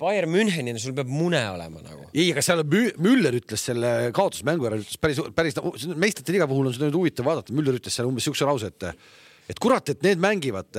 [0.00, 2.08] Bayern Münchenina, sul peab mune olema nagu.
[2.10, 5.60] ei, aga seal Müller ütles selle kaotusmängu ära, ütles päris, päris
[5.94, 8.90] meistrite liiga puhul on seda nüüd huvitav vaadata, Müller ütles seal umbes siukse lause, et
[9.46, 10.74] et kurat, et need mängivad,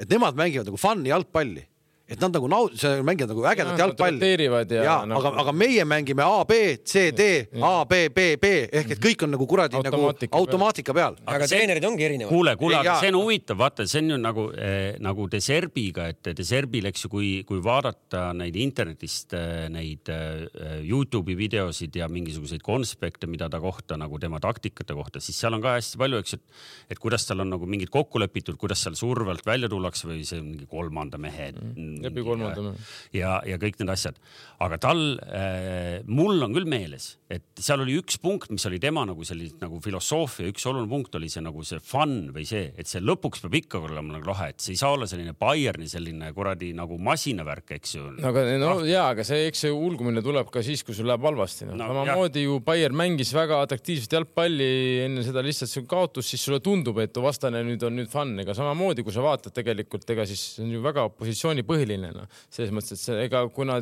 [0.00, 1.66] et nemad mängivad nagu fun'i jalgpalli
[2.06, 4.28] et nad nagu naud-, see mängivad nagu ägedat jalgpalli.
[4.46, 7.24] ja, ja no, aga, aga meie mängime A, B, C, D,
[7.58, 10.02] A, B, B, B ehk et kõik on nagu kuradi nagu
[10.38, 11.18] automaatika peal.
[11.26, 12.30] aga treenerid ongi erinevad.
[12.30, 16.30] kuule, kuule, aga see on huvitav, vaata, see on ju nagu eh,, nagu Deserbiga, et
[16.38, 20.46] Deserbil, eks ju, kui, kui vaadata neid internetist eh, neid eh,
[20.86, 25.64] Youtube'i videosid ja mingisuguseid konspekte, mida ta kohta nagu tema taktikate kohta, siis seal on
[25.64, 26.62] ka hästi palju, eks, et,
[26.94, 30.22] et kuidas tal on nagu mingid kokku lepitud, kuidas seal surve alt välja tullakse või
[30.28, 32.74] see mingi kolmanda mehe mm läbi kolmanda.
[33.16, 34.18] ja, ja kõik need asjad,
[34.62, 39.04] aga tal äh,, mul on küll meeles, et seal oli üks punkt, mis oli tema
[39.08, 42.90] nagu selline nagu filosoofia, üks oluline punkt oli see nagu see fun või see, et
[42.90, 46.32] see lõpuks peab ikka olema nagu lahe, et see ei saa olla selline Bayerni selline
[46.36, 48.06] kuradi nagu masinavärk, eks ju.
[48.30, 51.68] aga no ja, aga see, eks see ulgumine tuleb ka siis, kui sul läheb halvasti
[51.68, 51.76] no..
[51.76, 54.70] No, samamoodi ju Bayern mängis väga atraktiivset jalgpalli
[55.04, 58.54] enne seda lihtsalt see kaotus, siis sulle tundub, et vastane nüüd on nüüd fun, ega
[58.56, 62.96] samamoodi, kui sa vaatad tegelikult, ega siis on ju väga positsioonipõhiline põhiline noh, selles mõttes,
[62.96, 63.78] et see ega kuna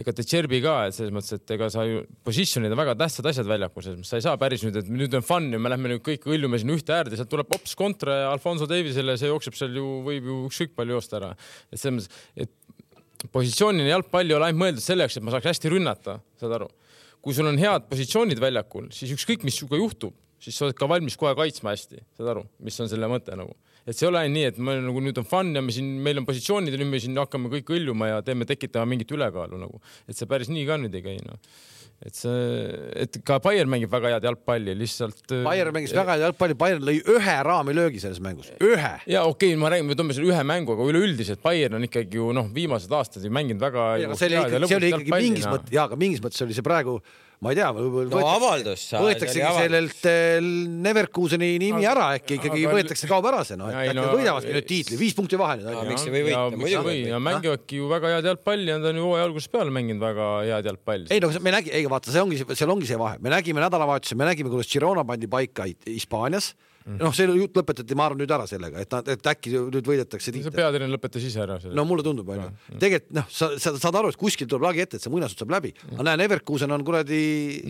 [0.00, 3.48] ega Decherbi ka, et selles mõttes, et ega sa ju position'id on väga tähtsad asjad
[3.48, 5.92] väljakul, selles mõttes sa ei saa päris nüüd, et nüüd on fun ja me lähme
[5.92, 9.58] nüüd kõik hõljume sinna ühte äärde, sealt tuleb hops kontra ja Alfonso Davisele, see jookseb
[9.58, 11.32] seal ju, võib ju ükskõik palju joosta ära.
[11.70, 15.72] et selles mõttes, et positsiooniline jalgpall ei ole ainult mõeldud selleks, et ma saaks hästi
[15.72, 16.68] rünnata, saad aru.
[17.24, 20.12] kui sul on head positsioonid väljakul, siis ükskõik, mis sinuga juhtub,
[20.44, 23.54] siis sa oled ka valmis kohe kaitsma hästi, saad aru, mis on selle mõte nagu
[23.84, 25.92] et see ei ole ainult nii, et me nagu nüüd on fun ja me siin,
[26.04, 29.60] meil on positsioonid ja nüüd me siin hakkame kõik õljuma ja teeme, tekitame mingit ülekaalu
[29.60, 31.40] nagu, et see päris nii ka nüüd ei käi noh
[32.04, 32.38] et see,
[33.04, 35.22] et ka Bayern mängib väga head jalgpalli, lihtsalt.
[35.30, 38.92] Äh, Bayern mängis väga head jalgpalli, Bayern lõi ühe raamilöögi selles mängus, ühe.
[39.08, 42.20] ja okei okay,, ma räägin, me toome selle ühe mängu, aga üleüldiselt Bayern on ikkagi
[42.20, 43.86] ju noh, viimased aastad ju mänginud väga.
[44.18, 46.98] see oli ikkagi, see oli ikkagi mingis mõttes, jaa, aga mingis mõttes oli see praegu
[47.44, 48.86] ma ei tea, no avaldus.
[48.96, 50.46] võetaksegi sellelt eh,
[50.84, 54.68] Neverkuseni nimi ära äkki ikkagi võetakse, kaob ära see noh, et äkki nad võidavadki nüüd
[54.70, 55.80] tiitli, viis punkti vahe nüüd.
[55.90, 56.96] miks ei või võita, muidugi.
[57.12, 60.28] ja mängivadki ju väga head jalgpalli ja nad on ju hooaja algusest peale mänginud väga
[60.48, 61.10] head jalgpalli.
[61.12, 64.20] ei no me nägi, ei vaata, see ongi, seal ongi see vahe, me nägime nädalavahetusel,
[64.20, 66.54] me nägime, kuidas Girona pandi paika Hispaanias.
[66.84, 70.34] Noh, see jutt lõpetati, ma arvan nüüd ära sellega, et nad, et äkki nüüd võidetakse
[70.34, 70.52] tiitel.
[70.54, 71.76] peatreener lõpetas ise ära selle.
[71.78, 75.00] no mulle tundub onju, tegelikult noh, sa, sa saad aru, et kuskil tuleb lagi ette,
[75.00, 77.22] et see muinasjutt saab läbi, ma näen, Everkusen on kuradi.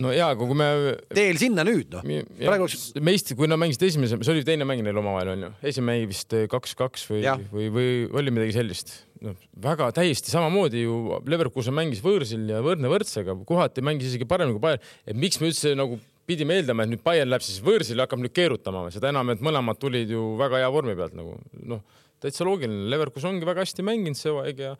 [0.03, 0.69] no ja, aga kui me.
[1.15, 2.05] teel sinna nüüd noh.
[2.41, 2.87] praegu oleks.
[2.99, 6.35] meist, kui nad mängisid esimese, see oli teine mäng neil omavahel onju, esimene mäng vist
[6.51, 12.49] kaks-kaks või, või, või oli midagi sellist noh, väga täiesti samamoodi ju Leverkusen mängis võõrsil
[12.51, 16.59] ja võrdne võrdsega, kohati mängis isegi paremini kui Bayern, et miks me üldse nagu pidime
[16.59, 19.79] eeldama, et nüüd Bayern läheb siis võõrsile ja hakkab nüüd keerutama, seda enam, et mõlemad
[19.81, 21.35] tulid ju väga hea vormi pealt nagu
[21.69, 21.83] noh,
[22.23, 24.71] täitsa loogiline, Leverkus ongi väga hästi mänginud see hooaeg ja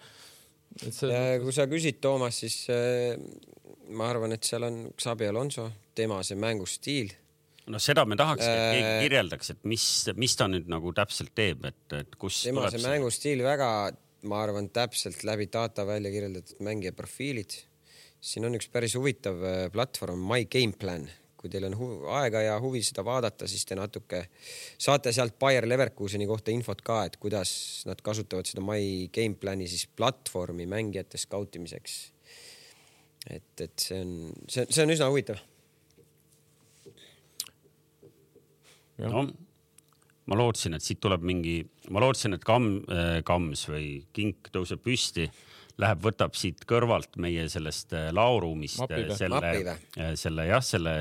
[0.81, 1.19] et see.
[1.43, 3.13] kui sa küsid, Toomas, siis äh,
[3.95, 7.13] ma arvan, et seal on Xabi Alonso, tema see mängustiil.
[7.71, 9.85] no seda me tahaks, et keegi äh, kirjeldaks, et mis,
[10.17, 12.41] mis ta nüüd nagu täpselt teeb, et, et kus.
[12.47, 13.69] tema see mängustiil väga,
[14.29, 17.59] ma arvan, täpselt läbi data välja kirjeldatud mängija profiilid.
[18.25, 21.05] siin on üks päris huvitav äh, platvorm My Game Plan
[21.45, 21.77] kui teil on
[22.17, 24.23] aega ja huvi seda vaadata, siis te natuke
[24.81, 27.51] saate sealt Bayer Leverkuseni kohta infot ka, et kuidas
[27.85, 31.97] nad kasutavad seda My Game Plan'i siis platvormi mängijate skautimiseks.
[33.29, 34.15] et, et see on,
[34.49, 35.41] see, see on üsna huvitav.
[39.05, 39.27] no
[40.25, 41.59] ma lootsin, et siit tuleb mingi,
[41.93, 45.29] ma lootsin, et kamm, äh, kamms või kink tõuseb püsti
[45.81, 49.41] läheb, võtab siit kõrvalt meie sellest äh, laoruumist äh, selle,
[49.99, 50.93] äh, selle jah, selle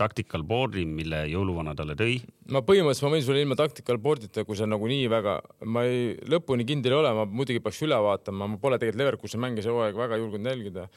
[0.00, 2.16] tactical board'i, mille jõuluvana talle tõi.
[2.52, 5.36] ma põhimõtteliselt, ma võin sulle ilma tactical board'ita, kui see nagunii väga,
[5.68, 9.42] ma ei, lõpuni kindel ei ole, ma muidugi peaks üle vaatama, ma pole tegelikult Leverkusen
[9.44, 10.88] mänge see hooaeg väga julgenud jälgida.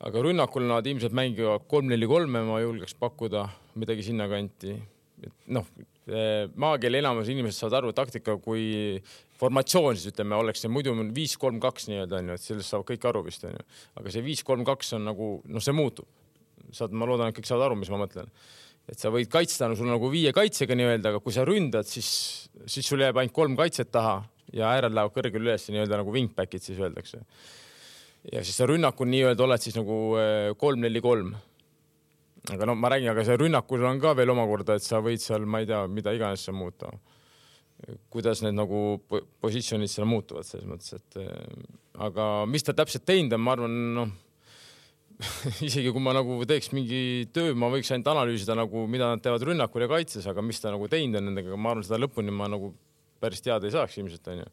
[0.00, 3.48] aga rünnakul nad ilmselt mängivad kolm-neli-kolme, ma julgeks pakkuda
[3.80, 4.78] midagi sinnakanti.
[5.52, 5.66] noh,
[6.56, 9.02] maakeeli enamus inimesed saavad aru, taktika kui
[9.40, 13.06] formatsioon siis ütleme, oleks see muidu viis, kolm, kaks nii-öelda onju, et sellest saavad kõik
[13.10, 13.66] aru vist onju.
[14.00, 16.08] aga see viis, kolm, kaks on nagu noh, see muutub.
[16.76, 18.28] saad, ma loodan, et kõik saavad aru, mis ma mõtlen.
[18.90, 22.48] et sa võid kaitsta no, sul nagu viie kaitsega nii-öelda, aga kui sa ründad, siis,
[22.66, 24.20] siis sul jääb ainult kolm kaitset taha
[24.52, 27.22] ja ääred lähevad kõrgele üles nii-öelda nagu wingback'id siis öeldakse.
[28.32, 30.00] ja siis sa rünnakul nii-öelda oled siis nagu
[30.58, 31.34] kolm-neli-kolm
[32.48, 35.44] aga no ma räägin, aga see rünnakul on ka veel omakorda, et sa võid seal,
[35.44, 36.92] ma ei tea, mida iganes muuta.
[38.12, 38.80] Kuidas need nagu
[39.42, 41.62] positsioonid seal muutuvad selles mõttes, et äh,
[42.06, 44.18] aga mis ta täpselt teinud on, ma arvan, noh
[45.68, 49.44] isegi kui ma nagu teeks mingi töö, ma võiks ainult analüüsida nagu, mida nad teevad
[49.50, 52.48] rünnakul ja kaitses, aga mis ta nagu teinud on nendega, ma arvan, seda lõpuni ma
[52.50, 52.72] nagu
[53.20, 54.48] päris teada ei saaks ilmselt onju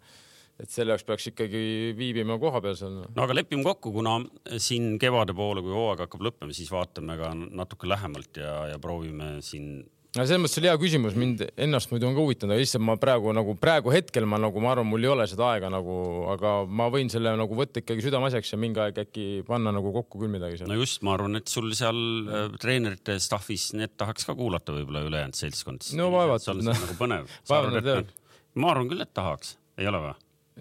[0.58, 1.60] et selle jaoks peaks ikkagi
[1.98, 2.96] viibima kohapeal seal.
[3.06, 4.18] no aga lepime kokku, kuna
[4.62, 9.36] siin kevade poole, kui hooaeg hakkab lõppema, siis vaatame ka natuke lähemalt ja, ja proovime
[9.46, 9.84] siin
[10.16, 12.96] no selles mõttes oli hea küsimus, mind ennast muidu on ka huvitanud, aga lihtsalt ma
[13.02, 15.98] praegu nagu praegu hetkel ma nagu ma arvan, mul ei ole seda aega nagu,
[16.34, 20.22] aga ma võin selle nagu võtta ikkagi südameasjaks ja mingi aeg äkki panna nagu kokku
[20.24, 20.72] küll midagi seal.
[20.72, 25.04] no just, ma arvan, et sul seal äh, treenerite staff'is need tahaks ka kuulata võib-olla
[25.10, 25.92] ülejäänud seltskond.
[26.00, 26.46] no vaevalt.
[26.46, 26.78] see on no.
[26.78, 27.36] nagu põnev.
[28.62, 30.16] ma arvan küll, et tahaks, ei ole või?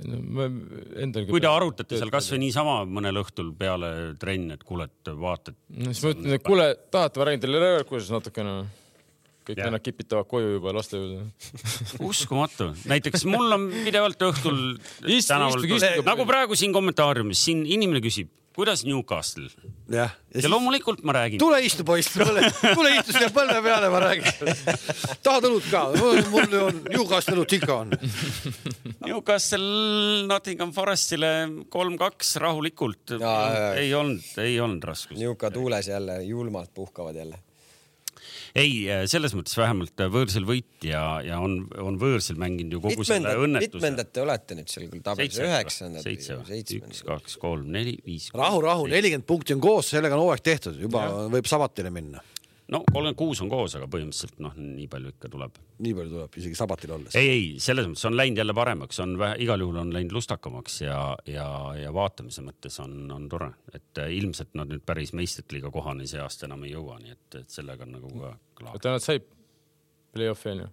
[0.05, 0.49] no
[1.31, 3.91] kui te arutate seal kasvõi niisama mõnel õhtul peale
[4.21, 5.57] trenni, et kuule, et vaatad.
[5.73, 8.57] no siis ma ütlen, et kuule, tahate, ma räägin teile Leverkusenis natukene.
[9.47, 11.27] Kõik vennad kipitavad koju juba lastejuurde
[12.11, 14.65] uskumatu, näiteks mul on pidevalt õhtul
[15.03, 15.69] tänaval,
[16.07, 19.49] nagu praegu siin kommentaariumis, siin inimene küsib kuidas Newcastle?
[19.89, 21.39] ja, ja, ja loomulikult ma räägin.
[21.39, 22.43] tule istu poiss, tule,
[22.75, 24.25] tule istu siia põlve peale, ma räägin.
[25.27, 25.83] tahad õlut ka?
[26.33, 27.93] mul on Newcastle õlut ikka on.
[29.05, 31.33] Newcastle Nottingham Forestile
[31.73, 33.19] kolm-kaks rahulikult.
[33.77, 35.19] ei olnud, ei olnud raskus.
[35.21, 37.46] Newca tuules jälle julmalt puhkavad jälle
[38.57, 42.83] ei, äh, selles mõttes vähemalt äh, võõrsil võit ja, ja on, on võõrsil mänginud ju
[42.83, 43.73] kogu mitmendad, selle õnnetuse.
[43.77, 46.07] mitmendad te olete nüüd seal küll tabelis, üheksandad?
[46.07, 46.39] seitse,
[46.81, 48.31] üks, kaks, kolm, neli, viis.
[48.37, 51.27] rahu, rahu, nelikümmend punkti on koos, sellega on hooaeg tehtud, juba ja.
[51.37, 52.25] võib sabatile minna
[52.73, 55.59] no kolmkümmend kuus on koos, aga põhimõtteliselt noh, nii palju ikka tuleb.
[55.85, 57.19] nii palju tuleb, isegi sabatil olles.
[57.19, 60.81] ei, ei, selles mõttes on läinud jälle paremaks, on vähe, igal juhul on läinud lustakamaks
[60.83, 61.01] ja,
[61.31, 61.47] ja,
[61.79, 66.09] ja vaatamise mõttes on, on tore, et äh, ilmselt nad nüüd päris meistrite liiga kohani
[66.11, 68.75] see aasta enam ei jõua, nii et, et sellega on nagu ka klaar.
[68.75, 69.31] oota, nad said
[70.17, 70.73] play-off'i onju?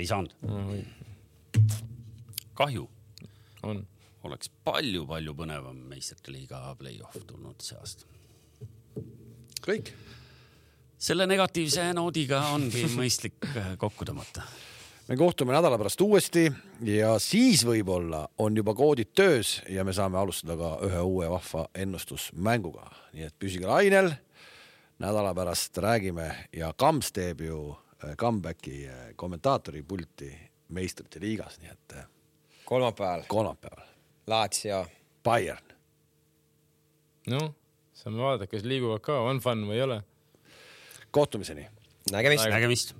[0.00, 0.76] ei saanud no,.
[2.60, 2.86] kahju.
[3.72, 3.84] on.
[4.28, 8.04] oleks palju-palju põnevam meistrite liiga play-off tulnud see aasta.
[9.64, 9.94] kõik
[11.00, 14.44] selle negatiivse noodiga ongi mõistlik äh, kokku tõmmata.
[15.08, 16.50] me kohtume nädala pärast uuesti
[16.84, 21.66] ja siis võib-olla on juba koodid töös ja me saame alustada ka ühe uue vahva
[21.74, 24.12] ennustusmänguga, nii et püsige lainel.
[24.98, 30.30] nädala pärast räägime ja Kams teeb ju äh, comeback'i äh, kommentaatori pulti
[30.68, 31.96] meistrite liigas, nii et.
[32.64, 33.22] kolmapäeval.
[33.28, 33.86] kolmapäeval.
[34.26, 34.86] Lazio.
[35.24, 35.72] Bayern.
[37.26, 37.54] noh,
[37.92, 40.02] saame vaadata, kas liiguvad ka, on fun või ei ole.
[41.10, 41.66] Kohtumiseni.
[42.12, 42.48] nägemist.
[42.48, 42.94] nägemist